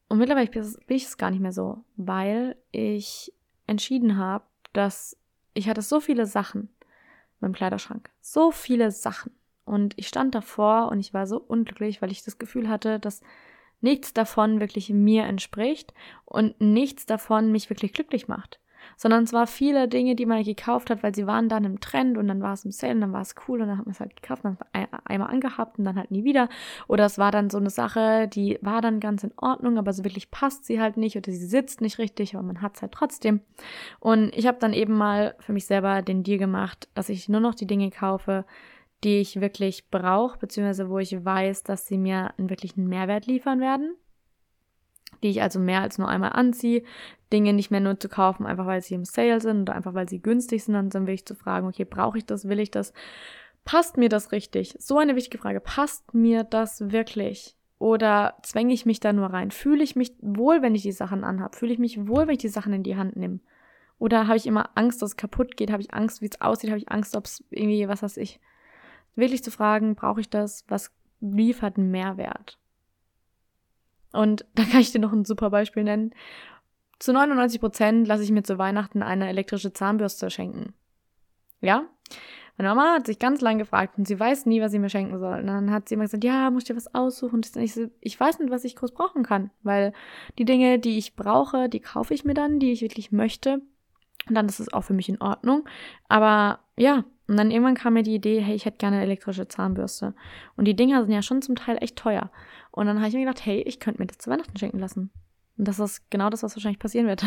Und 0.08 0.18
mittlerweile 0.18 0.50
bin 0.50 0.62
ich 0.88 1.04
es 1.04 1.16
gar 1.16 1.30
nicht 1.30 1.40
mehr 1.40 1.52
so, 1.52 1.82
weil 1.96 2.56
ich 2.72 3.32
entschieden 3.66 4.16
habe, 4.16 4.44
dass 4.74 5.16
ich 5.54 5.68
hatte 5.68 5.82
so 5.82 6.00
viele 6.00 6.26
Sachen 6.26 6.62
in 6.62 6.68
meinem 7.40 7.54
Kleiderschrank. 7.54 8.10
So 8.20 8.50
viele 8.50 8.90
Sachen. 8.90 9.32
Und 9.64 9.94
ich 9.96 10.08
stand 10.08 10.34
davor 10.34 10.88
und 10.88 11.00
ich 11.00 11.14
war 11.14 11.26
so 11.26 11.38
unglücklich, 11.40 12.02
weil 12.02 12.10
ich 12.10 12.22
das 12.22 12.38
Gefühl 12.38 12.68
hatte, 12.68 13.00
dass 13.00 13.22
nichts 13.80 14.12
davon 14.12 14.60
wirklich 14.60 14.90
mir 14.90 15.24
entspricht 15.24 15.94
und 16.26 16.60
nichts 16.60 17.06
davon 17.06 17.50
mich 17.50 17.70
wirklich 17.70 17.92
glücklich 17.92 18.28
macht 18.28 18.60
sondern 18.96 19.24
es 19.24 19.32
war 19.32 19.46
viele 19.46 19.88
Dinge, 19.88 20.14
die 20.14 20.26
man 20.26 20.42
gekauft 20.42 20.90
hat, 20.90 21.02
weil 21.02 21.14
sie 21.14 21.26
waren 21.26 21.48
dann 21.48 21.64
im 21.64 21.80
Trend 21.80 22.18
und 22.18 22.28
dann 22.28 22.42
war 22.42 22.52
es 22.52 22.64
im 22.64 22.70
Sale 22.70 22.94
und 22.94 23.00
dann 23.00 23.12
war 23.12 23.22
es 23.22 23.34
cool 23.48 23.60
und 23.60 23.68
dann 23.68 23.78
hat 23.78 23.86
man 23.86 23.92
es 23.92 24.00
halt 24.00 24.16
gekauft 24.20 24.44
dann 24.44 24.58
einmal 25.04 25.30
angehabt 25.30 25.78
und 25.78 25.84
dann 25.84 25.96
halt 25.96 26.10
nie 26.10 26.24
wieder. 26.24 26.48
Oder 26.88 27.06
es 27.06 27.18
war 27.18 27.30
dann 27.30 27.50
so 27.50 27.58
eine 27.58 27.70
Sache, 27.70 28.28
die 28.28 28.58
war 28.60 28.80
dann 28.80 29.00
ganz 29.00 29.24
in 29.24 29.32
Ordnung, 29.36 29.78
aber 29.78 29.92
so 29.92 30.04
wirklich 30.04 30.30
passt 30.30 30.64
sie 30.64 30.80
halt 30.80 30.96
nicht 30.96 31.16
oder 31.16 31.32
sie 31.32 31.46
sitzt 31.46 31.80
nicht 31.80 31.98
richtig, 31.98 32.34
aber 32.34 32.44
man 32.44 32.62
hat 32.62 32.76
es 32.76 32.82
halt 32.82 32.92
trotzdem. 32.92 33.40
Und 34.00 34.34
ich 34.34 34.46
habe 34.46 34.58
dann 34.60 34.72
eben 34.72 34.96
mal 34.96 35.34
für 35.40 35.52
mich 35.52 35.66
selber 35.66 36.02
den 36.02 36.22
Deal 36.22 36.38
gemacht, 36.38 36.88
dass 36.94 37.08
ich 37.08 37.28
nur 37.28 37.40
noch 37.40 37.54
die 37.54 37.66
Dinge 37.66 37.90
kaufe, 37.90 38.44
die 39.02 39.18
ich 39.18 39.40
wirklich 39.40 39.90
brauche, 39.90 40.38
beziehungsweise 40.38 40.88
wo 40.88 40.98
ich 40.98 41.24
weiß, 41.24 41.62
dass 41.62 41.86
sie 41.86 41.98
mir 41.98 42.32
einen 42.38 42.48
wirklichen 42.48 42.88
Mehrwert 42.88 43.26
liefern 43.26 43.60
werden 43.60 43.96
die 45.22 45.28
ich 45.28 45.42
also 45.42 45.58
mehr 45.58 45.80
als 45.80 45.98
nur 45.98 46.08
einmal 46.08 46.32
anziehe, 46.32 46.82
Dinge 47.32 47.52
nicht 47.52 47.70
mehr 47.70 47.80
nur 47.80 47.98
zu 47.98 48.08
kaufen, 48.08 48.46
einfach 48.46 48.66
weil 48.66 48.80
sie 48.80 48.94
im 48.94 49.04
Sale 49.04 49.40
sind 49.40 49.62
oder 49.62 49.74
einfach 49.74 49.94
weil 49.94 50.08
sie 50.08 50.20
günstig 50.20 50.64
sind, 50.64 50.94
dann 50.94 51.06
will 51.06 51.14
ich 51.14 51.26
zu 51.26 51.34
fragen, 51.34 51.66
okay, 51.66 51.84
brauche 51.84 52.18
ich 52.18 52.26
das, 52.26 52.48
will 52.48 52.60
ich 52.60 52.70
das, 52.70 52.92
passt 53.64 53.96
mir 53.96 54.08
das 54.08 54.32
richtig? 54.32 54.76
So 54.78 54.98
eine 54.98 55.16
wichtige 55.16 55.38
Frage, 55.38 55.60
passt 55.60 56.14
mir 56.14 56.44
das 56.44 56.92
wirklich? 56.92 57.56
Oder 57.78 58.38
zwänge 58.42 58.72
ich 58.72 58.86
mich 58.86 59.00
da 59.00 59.12
nur 59.12 59.26
rein? 59.26 59.50
Fühle 59.50 59.82
ich 59.82 59.96
mich 59.96 60.14
wohl, 60.20 60.62
wenn 60.62 60.74
ich 60.74 60.82
die 60.82 60.92
Sachen 60.92 61.24
anhabe? 61.24 61.56
Fühle 61.56 61.72
ich 61.72 61.78
mich 61.78 62.06
wohl, 62.06 62.26
wenn 62.26 62.34
ich 62.34 62.38
die 62.38 62.48
Sachen 62.48 62.72
in 62.72 62.82
die 62.82 62.96
Hand 62.96 63.16
nehme? 63.16 63.40
Oder 63.98 64.26
habe 64.26 64.36
ich 64.36 64.46
immer 64.46 64.70
Angst, 64.74 65.02
dass 65.02 65.10
es 65.10 65.16
kaputt 65.16 65.56
geht? 65.56 65.70
Habe 65.70 65.82
ich 65.82 65.92
Angst, 65.92 66.20
wie 66.20 66.26
es 66.26 66.40
aussieht? 66.40 66.70
Habe 66.70 66.78
ich 66.78 66.90
Angst, 66.90 67.16
ob 67.16 67.26
es 67.26 67.44
irgendwie, 67.50 67.88
was 67.88 68.02
weiß 68.02 68.16
ich? 68.18 68.40
Wirklich 69.16 69.42
zu 69.42 69.50
fragen, 69.50 69.94
brauche 69.94 70.20
ich 70.20 70.30
das? 70.30 70.64
Was 70.68 70.92
liefert 71.20 71.78
einen 71.78 71.90
Mehrwert? 71.90 72.58
Und 74.14 74.46
da 74.54 74.64
kann 74.64 74.80
ich 74.80 74.92
dir 74.92 75.00
noch 75.00 75.12
ein 75.12 75.24
super 75.24 75.50
Beispiel 75.50 75.84
nennen. 75.84 76.14
Zu 76.98 77.12
99 77.12 77.60
Prozent 77.60 78.08
lasse 78.08 78.22
ich 78.22 78.30
mir 78.30 78.42
zu 78.42 78.56
Weihnachten 78.58 79.02
eine 79.02 79.28
elektrische 79.28 79.72
Zahnbürste 79.72 80.30
schenken. 80.30 80.74
Ja? 81.60 81.84
Meine 82.56 82.68
Mama 82.68 82.94
hat 82.94 83.06
sich 83.06 83.18
ganz 83.18 83.40
lange 83.40 83.58
gefragt 83.58 83.98
und 83.98 84.06
sie 84.06 84.18
weiß 84.18 84.46
nie, 84.46 84.60
was 84.60 84.70
sie 84.70 84.78
mir 84.78 84.88
schenken 84.88 85.18
soll. 85.18 85.40
Und 85.40 85.48
dann 85.48 85.72
hat 85.72 85.88
sie 85.88 85.96
immer 85.96 86.04
gesagt, 86.04 86.22
ja, 86.22 86.50
muss 86.50 86.62
ich 86.62 86.68
dir 86.68 86.76
was 86.76 86.94
aussuchen? 86.94 87.36
Und 87.36 87.56
ich, 87.56 87.74
so, 87.74 87.90
ich 88.00 88.18
weiß 88.18 88.38
nicht, 88.38 88.50
was 88.50 88.64
ich 88.64 88.76
groß 88.76 88.92
brauchen 88.92 89.24
kann, 89.24 89.50
weil 89.64 89.92
die 90.38 90.44
Dinge, 90.44 90.78
die 90.78 90.96
ich 90.96 91.16
brauche, 91.16 91.68
die 91.68 91.80
kaufe 91.80 92.14
ich 92.14 92.24
mir 92.24 92.34
dann, 92.34 92.60
die 92.60 92.70
ich 92.70 92.82
wirklich 92.82 93.10
möchte. 93.10 93.60
Und 94.28 94.36
dann 94.36 94.46
ist 94.46 94.60
es 94.60 94.72
auch 94.72 94.82
für 94.82 94.94
mich 94.94 95.08
in 95.08 95.20
Ordnung. 95.20 95.68
Aber 96.08 96.60
ja, 96.76 97.04
und 97.26 97.36
dann 97.36 97.50
irgendwann 97.50 97.74
kam 97.74 97.94
mir 97.94 98.02
die 98.02 98.14
Idee, 98.14 98.40
hey, 98.40 98.54
ich 98.54 98.66
hätte 98.66 98.78
gerne 98.78 98.96
eine 98.96 99.06
elektrische 99.06 99.48
Zahnbürste. 99.48 100.14
Und 100.56 100.66
die 100.66 100.76
Dinger 100.76 101.02
sind 101.02 101.12
ja 101.12 101.22
schon 101.22 101.40
zum 101.40 101.56
Teil 101.56 101.78
echt 101.80 101.96
teuer. 101.96 102.30
Und 102.70 102.86
dann 102.86 102.98
habe 102.98 103.08
ich 103.08 103.14
mir 103.14 103.24
gedacht, 103.24 103.44
hey, 103.46 103.62
ich 103.62 103.80
könnte 103.80 104.00
mir 104.00 104.06
das 104.06 104.18
zu 104.18 104.30
Weihnachten 104.30 104.58
schenken 104.58 104.78
lassen. 104.78 105.10
Und 105.56 105.68
das 105.68 105.78
ist 105.78 106.10
genau 106.10 106.30
das, 106.30 106.42
was 106.42 106.56
wahrscheinlich 106.56 106.80
passieren 106.80 107.06
wird. 107.06 107.24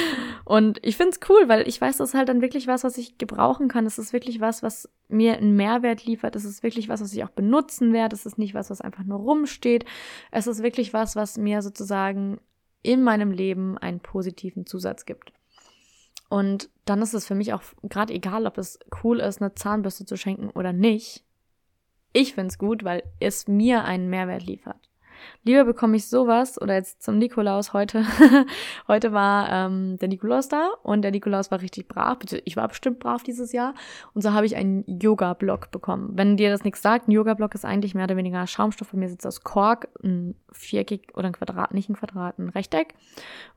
und 0.44 0.78
ich 0.82 0.96
finde 0.96 1.12
es 1.12 1.30
cool, 1.30 1.48
weil 1.48 1.66
ich 1.66 1.80
weiß, 1.80 1.96
das 1.96 2.10
ist 2.10 2.14
halt 2.14 2.28
dann 2.28 2.42
wirklich 2.42 2.66
was, 2.66 2.84
was 2.84 2.98
ich 2.98 3.16
gebrauchen 3.16 3.68
kann. 3.68 3.86
Es 3.86 3.98
ist 3.98 4.12
wirklich 4.12 4.40
was, 4.40 4.62
was 4.62 4.88
mir 5.08 5.38
einen 5.38 5.56
Mehrwert 5.56 6.04
liefert. 6.04 6.36
Es 6.36 6.44
ist 6.44 6.62
wirklich 6.62 6.88
was, 6.88 7.00
was 7.00 7.12
ich 7.14 7.24
auch 7.24 7.30
benutzen 7.30 7.92
werde. 7.92 8.14
Es 8.14 8.26
ist 8.26 8.38
nicht 8.38 8.54
was, 8.54 8.70
was 8.70 8.82
einfach 8.82 9.04
nur 9.04 9.18
rumsteht. 9.18 9.86
Es 10.30 10.46
ist 10.46 10.62
wirklich 10.62 10.92
was, 10.92 11.16
was 11.16 11.38
mir 11.38 11.62
sozusagen 11.62 12.38
in 12.82 13.02
meinem 13.02 13.30
Leben 13.30 13.78
einen 13.78 14.00
positiven 14.00 14.66
Zusatz 14.66 15.06
gibt. 15.06 15.32
Und 16.30 16.70
dann 16.84 17.02
ist 17.02 17.12
es 17.12 17.26
für 17.26 17.34
mich 17.34 17.52
auch 17.52 17.62
gerade 17.82 18.14
egal, 18.14 18.46
ob 18.46 18.56
es 18.56 18.78
cool 19.02 19.18
ist, 19.18 19.42
eine 19.42 19.54
Zahnbürste 19.54 20.06
zu 20.06 20.16
schenken 20.16 20.48
oder 20.50 20.72
nicht. 20.72 21.24
Ich 22.12 22.34
finde 22.34 22.48
es 22.48 22.58
gut, 22.58 22.84
weil 22.84 23.02
es 23.18 23.48
mir 23.48 23.84
einen 23.84 24.08
Mehrwert 24.08 24.44
liefert. 24.44 24.89
Lieber 25.44 25.64
bekomme 25.64 25.96
ich 25.96 26.06
sowas 26.06 26.60
oder 26.60 26.74
jetzt 26.74 27.02
zum 27.02 27.18
Nikolaus 27.18 27.72
heute. 27.72 28.04
heute 28.88 29.12
war 29.12 29.48
ähm, 29.50 29.98
der 29.98 30.08
Nikolaus 30.08 30.48
da 30.48 30.70
und 30.82 31.02
der 31.02 31.10
Nikolaus 31.10 31.50
war 31.50 31.60
richtig 31.60 31.88
brav. 31.88 32.18
Ich 32.44 32.56
war 32.56 32.68
bestimmt 32.68 32.98
brav 32.98 33.22
dieses 33.22 33.52
Jahr 33.52 33.74
und 34.14 34.22
so 34.22 34.32
habe 34.32 34.46
ich 34.46 34.56
einen 34.56 34.84
Yoga-Block 34.86 35.70
bekommen. 35.70 36.10
Wenn 36.14 36.36
dir 36.36 36.50
das 36.50 36.64
nichts 36.64 36.82
sagt, 36.82 37.08
ein 37.08 37.12
Yoga-Block 37.12 37.54
ist 37.54 37.64
eigentlich 37.64 37.94
mehr 37.94 38.04
oder 38.04 38.16
weniger 38.16 38.46
Schaumstoff. 38.46 38.90
Bei 38.92 38.98
mir 38.98 39.08
sitzt 39.08 39.26
aus 39.26 39.42
Kork, 39.42 39.88
ein 40.02 40.34
Viereck 40.52 41.12
oder 41.14 41.28
ein 41.28 41.32
Quadrat, 41.32 41.74
nicht 41.74 41.88
ein 41.88 41.96
Quadrat, 41.96 42.38
ein 42.38 42.48
Rechteck. 42.50 42.94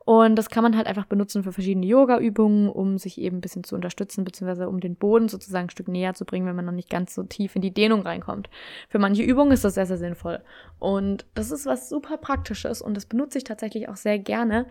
Und 0.04 0.36
das 0.36 0.50
kann 0.50 0.62
man 0.62 0.76
halt 0.76 0.86
einfach 0.86 1.06
benutzen 1.06 1.42
für 1.42 1.52
verschiedene 1.52 1.86
Yoga-Übungen, 1.86 2.68
um 2.68 2.98
sich 2.98 3.18
eben 3.18 3.38
ein 3.38 3.40
bisschen 3.40 3.64
zu 3.64 3.74
unterstützen, 3.74 4.24
beziehungsweise 4.24 4.68
um 4.68 4.80
den 4.80 4.96
Boden 4.96 5.28
sozusagen 5.28 5.66
ein 5.66 5.70
Stück 5.70 5.88
näher 5.88 6.14
zu 6.14 6.24
bringen, 6.24 6.46
wenn 6.46 6.56
man 6.56 6.66
noch 6.66 6.72
nicht 6.72 6.90
ganz 6.90 7.14
so 7.14 7.22
tief 7.22 7.56
in 7.56 7.62
die 7.62 7.72
Dehnung 7.72 8.02
reinkommt. 8.02 8.50
Für 8.88 8.98
manche 8.98 9.22
Übungen 9.22 9.52
ist 9.52 9.64
das 9.64 9.74
sehr, 9.74 9.86
sehr 9.86 9.96
sinnvoll. 9.96 10.40
Und 10.78 11.24
das 11.34 11.50
ist 11.50 11.53
was 11.66 11.88
super 11.88 12.16
Praktisches 12.18 12.82
und 12.82 12.94
das 12.94 13.06
benutze 13.06 13.38
ich 13.38 13.44
tatsächlich 13.44 13.88
auch 13.88 13.96
sehr 13.96 14.18
gerne. 14.18 14.66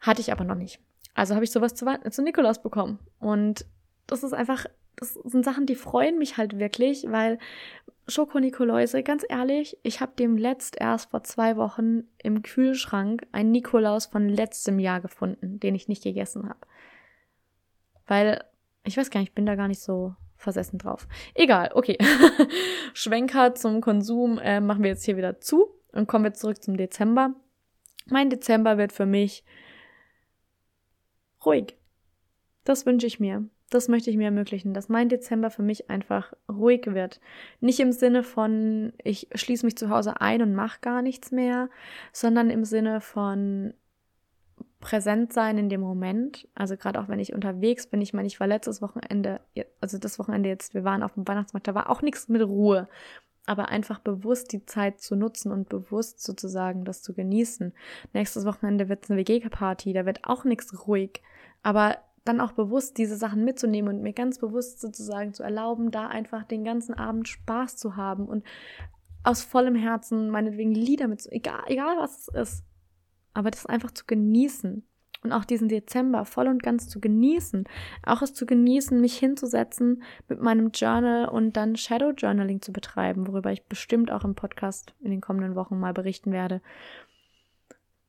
Hatte 0.00 0.20
ich 0.20 0.32
aber 0.32 0.44
noch 0.44 0.56
nicht. 0.56 0.80
Also 1.14 1.34
habe 1.34 1.44
ich 1.44 1.52
sowas 1.52 1.74
zu, 1.74 1.86
zu 2.10 2.22
Nikolaus 2.22 2.62
bekommen. 2.62 2.98
Und 3.20 3.66
das 4.06 4.22
ist 4.22 4.32
einfach, 4.32 4.66
das 4.96 5.14
sind 5.14 5.44
Sachen, 5.44 5.66
die 5.66 5.74
freuen 5.74 6.18
mich 6.18 6.36
halt 6.36 6.58
wirklich, 6.58 7.06
weil 7.08 7.38
Schoko-Nikoläuse, 8.08 9.02
ganz 9.02 9.24
ehrlich, 9.28 9.78
ich 9.82 10.00
habe 10.00 10.12
dem 10.18 10.36
letzt 10.36 10.76
erst 10.80 11.10
vor 11.10 11.22
zwei 11.22 11.56
Wochen 11.56 12.04
im 12.18 12.42
Kühlschrank 12.42 13.26
einen 13.32 13.52
Nikolaus 13.52 14.06
von 14.06 14.28
letztem 14.28 14.78
Jahr 14.78 15.00
gefunden, 15.00 15.60
den 15.60 15.74
ich 15.74 15.88
nicht 15.88 16.02
gegessen 16.02 16.48
habe. 16.48 16.60
Weil, 18.06 18.44
ich 18.84 18.96
weiß 18.96 19.10
gar 19.10 19.20
nicht, 19.20 19.30
ich 19.30 19.34
bin 19.34 19.46
da 19.46 19.54
gar 19.54 19.68
nicht 19.68 19.80
so 19.80 20.14
versessen 20.36 20.78
drauf. 20.78 21.06
Egal, 21.34 21.70
okay. 21.74 21.96
Schwenker 22.94 23.54
zum 23.54 23.80
Konsum 23.80 24.38
äh, 24.38 24.60
machen 24.60 24.82
wir 24.82 24.90
jetzt 24.90 25.04
hier 25.04 25.16
wieder 25.16 25.40
zu 25.40 25.68
und 25.92 26.06
kommen 26.06 26.24
wir 26.24 26.34
zurück 26.34 26.62
zum 26.62 26.76
Dezember. 26.76 27.34
Mein 28.06 28.30
Dezember 28.30 28.78
wird 28.78 28.92
für 28.92 29.06
mich 29.06 29.44
ruhig. 31.44 31.76
Das 32.64 32.86
wünsche 32.86 33.06
ich 33.06 33.20
mir. 33.20 33.44
Das 33.70 33.88
möchte 33.88 34.10
ich 34.10 34.16
mir 34.16 34.26
ermöglichen, 34.26 34.74
dass 34.74 34.90
mein 34.90 35.08
Dezember 35.08 35.50
für 35.50 35.62
mich 35.62 35.88
einfach 35.88 36.34
ruhig 36.48 36.86
wird. 36.86 37.20
Nicht 37.60 37.80
im 37.80 37.92
Sinne 37.92 38.22
von, 38.22 38.92
ich 39.02 39.28
schließe 39.34 39.64
mich 39.64 39.78
zu 39.78 39.88
Hause 39.88 40.20
ein 40.20 40.42
und 40.42 40.54
mache 40.54 40.80
gar 40.82 41.00
nichts 41.00 41.30
mehr, 41.30 41.70
sondern 42.12 42.50
im 42.50 42.64
Sinne 42.64 43.00
von, 43.00 43.72
präsent 44.82 45.32
sein 45.32 45.56
in 45.56 45.70
dem 45.70 45.80
Moment. 45.80 46.46
Also 46.54 46.76
gerade 46.76 47.00
auch 47.00 47.08
wenn 47.08 47.20
ich 47.20 47.32
unterwegs 47.32 47.86
bin. 47.86 48.02
Ich 48.02 48.12
meine, 48.12 48.26
ich 48.26 48.38
war 48.38 48.46
letztes 48.46 48.82
Wochenende, 48.82 49.40
also 49.80 49.96
das 49.96 50.18
Wochenende 50.18 50.50
jetzt, 50.50 50.74
wir 50.74 50.84
waren 50.84 51.02
auf 51.02 51.14
dem 51.14 51.26
Weihnachtsmarkt, 51.26 51.66
da 51.66 51.74
war 51.74 51.88
auch 51.88 52.02
nichts 52.02 52.28
mit 52.28 52.42
Ruhe. 52.42 52.88
Aber 53.46 53.68
einfach 53.68 53.98
bewusst 53.98 54.52
die 54.52 54.64
Zeit 54.66 55.00
zu 55.00 55.16
nutzen 55.16 55.50
und 55.50 55.68
bewusst 55.68 56.22
sozusagen 56.22 56.84
das 56.84 57.02
zu 57.02 57.12
genießen. 57.12 57.72
Nächstes 58.12 58.44
Wochenende 58.44 58.88
wird 58.88 59.04
es 59.04 59.10
eine 59.10 59.18
WG-Party, 59.18 59.92
da 59.92 60.06
wird 60.06 60.20
auch 60.24 60.44
nichts 60.44 60.86
ruhig. 60.86 61.22
Aber 61.62 61.98
dann 62.24 62.40
auch 62.40 62.52
bewusst 62.52 62.98
diese 62.98 63.16
Sachen 63.16 63.44
mitzunehmen 63.44 63.94
und 63.94 64.02
mir 64.02 64.12
ganz 64.12 64.38
bewusst 64.38 64.80
sozusagen 64.80 65.34
zu 65.34 65.42
erlauben, 65.42 65.90
da 65.90 66.06
einfach 66.06 66.44
den 66.44 66.64
ganzen 66.64 66.94
Abend 66.94 67.28
Spaß 67.28 67.76
zu 67.76 67.96
haben 67.96 68.26
und 68.26 68.44
aus 69.24 69.42
vollem 69.42 69.74
Herzen 69.74 70.30
meinetwegen 70.30 70.72
Lieder 70.72 71.08
mit, 71.08 71.26
egal, 71.30 71.62
egal 71.66 71.96
was 71.98 72.28
es 72.28 72.28
ist, 72.28 72.64
aber 73.34 73.50
das 73.50 73.66
einfach 73.66 73.90
zu 73.90 74.04
genießen 74.06 74.84
und 75.22 75.32
auch 75.32 75.44
diesen 75.44 75.68
Dezember 75.68 76.24
voll 76.24 76.48
und 76.48 76.62
ganz 76.62 76.88
zu 76.88 77.00
genießen, 77.00 77.64
auch 78.04 78.22
es 78.22 78.34
zu 78.34 78.46
genießen, 78.46 79.00
mich 79.00 79.16
hinzusetzen 79.16 80.02
mit 80.28 80.40
meinem 80.40 80.70
Journal 80.70 81.28
und 81.28 81.56
dann 81.56 81.76
Shadow 81.76 82.10
Journaling 82.10 82.60
zu 82.60 82.72
betreiben, 82.72 83.26
worüber 83.26 83.52
ich 83.52 83.64
bestimmt 83.66 84.10
auch 84.10 84.24
im 84.24 84.34
Podcast 84.34 84.94
in 85.00 85.10
den 85.10 85.20
kommenden 85.20 85.54
Wochen 85.54 85.78
mal 85.78 85.92
berichten 85.92 86.32
werde. 86.32 86.60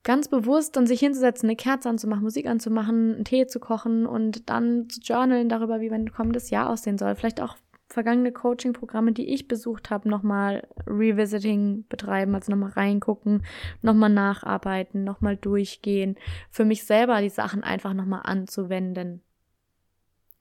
Ganz 0.03 0.27
bewusst 0.27 0.75
dann 0.75 0.85
sich 0.85 0.99
hinzusetzen, 0.99 1.47
eine 1.47 1.55
Kerze 1.55 1.87
anzumachen, 1.87 2.23
Musik 2.23 2.45
anzumachen, 2.45 3.15
einen 3.15 3.25
Tee 3.25 3.47
zu 3.47 3.61
kochen 3.61 4.05
und 4.05 4.49
dann 4.49 4.89
zu 4.89 4.99
journalen 4.99 5.47
darüber, 5.47 5.79
wie 5.79 5.89
mein 5.89 6.11
kommendes 6.11 6.49
Jahr 6.49 6.69
aussehen 6.69 6.97
soll. 6.97 7.15
Vielleicht 7.15 7.41
auch 7.41 7.55
vergangene 7.93 8.31
Coaching-Programme, 8.31 9.13
die 9.13 9.31
ich 9.33 9.47
besucht 9.47 9.91
habe, 9.91 10.09
nochmal 10.09 10.67
Revisiting 10.87 11.85
betreiben, 11.87 12.33
also 12.33 12.51
nochmal 12.51 12.71
reingucken, 12.71 13.45
nochmal 13.81 14.09
nacharbeiten, 14.09 15.03
nochmal 15.03 15.37
durchgehen, 15.37 16.17
für 16.49 16.65
mich 16.65 16.85
selber 16.85 17.21
die 17.21 17.29
Sachen 17.29 17.63
einfach 17.63 17.93
nochmal 17.93 18.21
anzuwenden. 18.23 19.21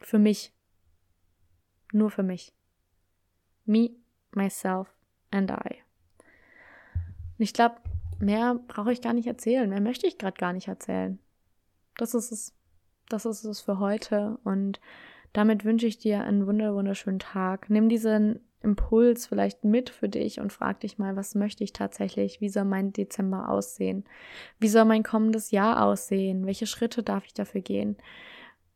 Für 0.00 0.18
mich. 0.18 0.54
Nur 1.92 2.10
für 2.10 2.22
mich. 2.22 2.54
Me, 3.66 3.90
myself 4.34 4.88
and 5.30 5.50
I. 5.50 5.82
Und 7.38 7.44
ich 7.44 7.52
glaube, 7.52 7.76
mehr 8.18 8.58
brauche 8.66 8.92
ich 8.92 9.02
gar 9.02 9.12
nicht 9.12 9.26
erzählen. 9.26 9.68
Mehr 9.68 9.82
möchte 9.82 10.06
ich 10.06 10.16
gerade 10.16 10.38
gar 10.38 10.54
nicht 10.54 10.68
erzählen. 10.68 11.18
Das 11.98 12.14
ist 12.14 12.32
es. 12.32 12.54
Das 13.10 13.26
ist 13.26 13.44
es 13.44 13.60
für 13.60 13.78
heute. 13.78 14.38
Und 14.42 14.80
damit 15.32 15.64
wünsche 15.64 15.86
ich 15.86 15.98
dir 15.98 16.22
einen 16.22 16.46
wunderschönen 16.46 17.18
Tag. 17.18 17.70
Nimm 17.70 17.88
diesen 17.88 18.40
Impuls 18.62 19.26
vielleicht 19.26 19.64
mit 19.64 19.90
für 19.90 20.08
dich 20.08 20.40
und 20.40 20.52
frag 20.52 20.80
dich 20.80 20.98
mal, 20.98 21.16
was 21.16 21.34
möchte 21.34 21.64
ich 21.64 21.72
tatsächlich? 21.72 22.40
Wie 22.40 22.48
soll 22.48 22.64
mein 22.64 22.92
Dezember 22.92 23.48
aussehen? 23.48 24.04
Wie 24.58 24.68
soll 24.68 24.84
mein 24.84 25.02
kommendes 25.02 25.50
Jahr 25.50 25.84
aussehen? 25.84 26.46
Welche 26.46 26.66
Schritte 26.66 27.02
darf 27.02 27.24
ich 27.26 27.34
dafür 27.34 27.60
gehen? 27.60 27.96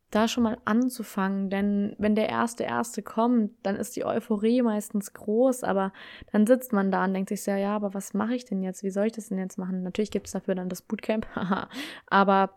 Da 0.09 0.29
schon 0.29 0.43
mal 0.43 0.57
anzufangen, 0.63 1.49
denn 1.49 1.93
wenn 1.97 2.15
der 2.15 2.29
erste 2.29 2.63
erste 2.63 3.03
kommt, 3.03 3.51
dann 3.63 3.75
ist 3.75 3.95
die 3.97 4.05
Euphorie 4.05 4.61
meistens 4.61 5.11
groß, 5.11 5.65
aber 5.65 5.91
dann 6.31 6.47
sitzt 6.47 6.71
man 6.71 6.91
da 6.91 7.03
und 7.03 7.13
denkt 7.13 7.27
sich 7.27 7.43
so, 7.43 7.51
ja, 7.51 7.75
aber 7.75 7.93
was 7.93 8.13
mache 8.13 8.33
ich 8.33 8.45
denn 8.45 8.63
jetzt? 8.63 8.83
Wie 8.83 8.89
soll 8.89 9.07
ich 9.07 9.11
das 9.11 9.27
denn 9.27 9.37
jetzt 9.37 9.57
machen? 9.57 9.83
Natürlich 9.83 10.11
gibt 10.11 10.27
es 10.27 10.33
dafür 10.33 10.55
dann 10.55 10.69
das 10.69 10.81
Bootcamp, 10.81 11.27
aber 12.07 12.51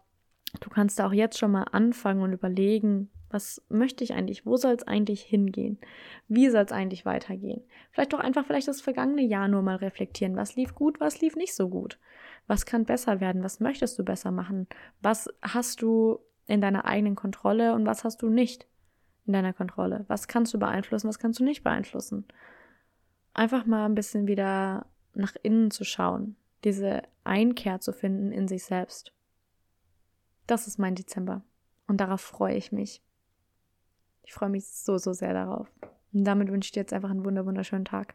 du 0.60 0.70
kannst 0.70 1.00
da 1.00 1.08
auch 1.08 1.12
jetzt 1.12 1.38
schon 1.38 1.50
mal 1.50 1.64
anfangen 1.64 2.22
und 2.22 2.32
überlegen, 2.32 3.10
was 3.30 3.62
möchte 3.68 4.04
ich 4.04 4.12
eigentlich? 4.12 4.44
Wo 4.44 4.56
soll 4.56 4.74
es 4.74 4.86
eigentlich 4.86 5.22
hingehen? 5.22 5.78
Wie 6.28 6.48
soll 6.50 6.64
es 6.64 6.72
eigentlich 6.72 7.06
weitergehen? 7.06 7.62
Vielleicht 7.92 8.12
doch 8.12 8.18
einfach 8.18 8.44
vielleicht 8.44 8.68
das 8.68 8.80
vergangene 8.80 9.22
Jahr 9.22 9.48
nur 9.48 9.62
mal 9.62 9.76
reflektieren. 9.76 10.36
Was 10.36 10.56
lief 10.56 10.74
gut, 10.74 11.00
was 11.00 11.20
lief 11.20 11.36
nicht 11.36 11.54
so 11.54 11.68
gut? 11.68 11.98
Was 12.46 12.66
kann 12.66 12.84
besser 12.84 13.20
werden? 13.20 13.44
Was 13.44 13.60
möchtest 13.60 13.98
du 13.98 14.04
besser 14.04 14.32
machen? 14.32 14.66
Was 15.00 15.28
hast 15.42 15.80
du 15.82 16.18
in 16.46 16.60
deiner 16.60 16.84
eigenen 16.84 17.14
Kontrolle 17.14 17.74
und 17.74 17.86
was 17.86 18.02
hast 18.02 18.22
du 18.22 18.28
nicht 18.28 18.66
in 19.26 19.32
deiner 19.32 19.52
Kontrolle? 19.52 20.04
Was 20.08 20.26
kannst 20.26 20.52
du 20.52 20.58
beeinflussen, 20.58 21.08
was 21.08 21.20
kannst 21.20 21.38
du 21.38 21.44
nicht 21.44 21.62
beeinflussen? 21.62 22.26
Einfach 23.32 23.64
mal 23.64 23.86
ein 23.86 23.94
bisschen 23.94 24.26
wieder 24.26 24.86
nach 25.14 25.36
innen 25.42 25.70
zu 25.70 25.84
schauen, 25.84 26.36
diese 26.64 27.02
Einkehr 27.22 27.80
zu 27.80 27.92
finden 27.92 28.32
in 28.32 28.48
sich 28.48 28.64
selbst. 28.64 29.12
Das 30.48 30.66
ist 30.66 30.78
mein 30.78 30.96
Dezember 30.96 31.42
und 31.86 31.98
darauf 32.00 32.20
freue 32.20 32.56
ich 32.56 32.72
mich. 32.72 33.02
Ich 34.30 34.34
freue 34.34 34.48
mich 34.48 34.64
so, 34.64 34.96
so 34.96 35.12
sehr 35.12 35.34
darauf. 35.34 35.66
Und 36.12 36.22
damit 36.22 36.52
wünsche 36.52 36.68
ich 36.68 36.70
dir 36.70 36.78
jetzt 36.82 36.92
einfach 36.92 37.10
einen 37.10 37.24
wunderschönen 37.24 37.84
Tag. 37.84 38.14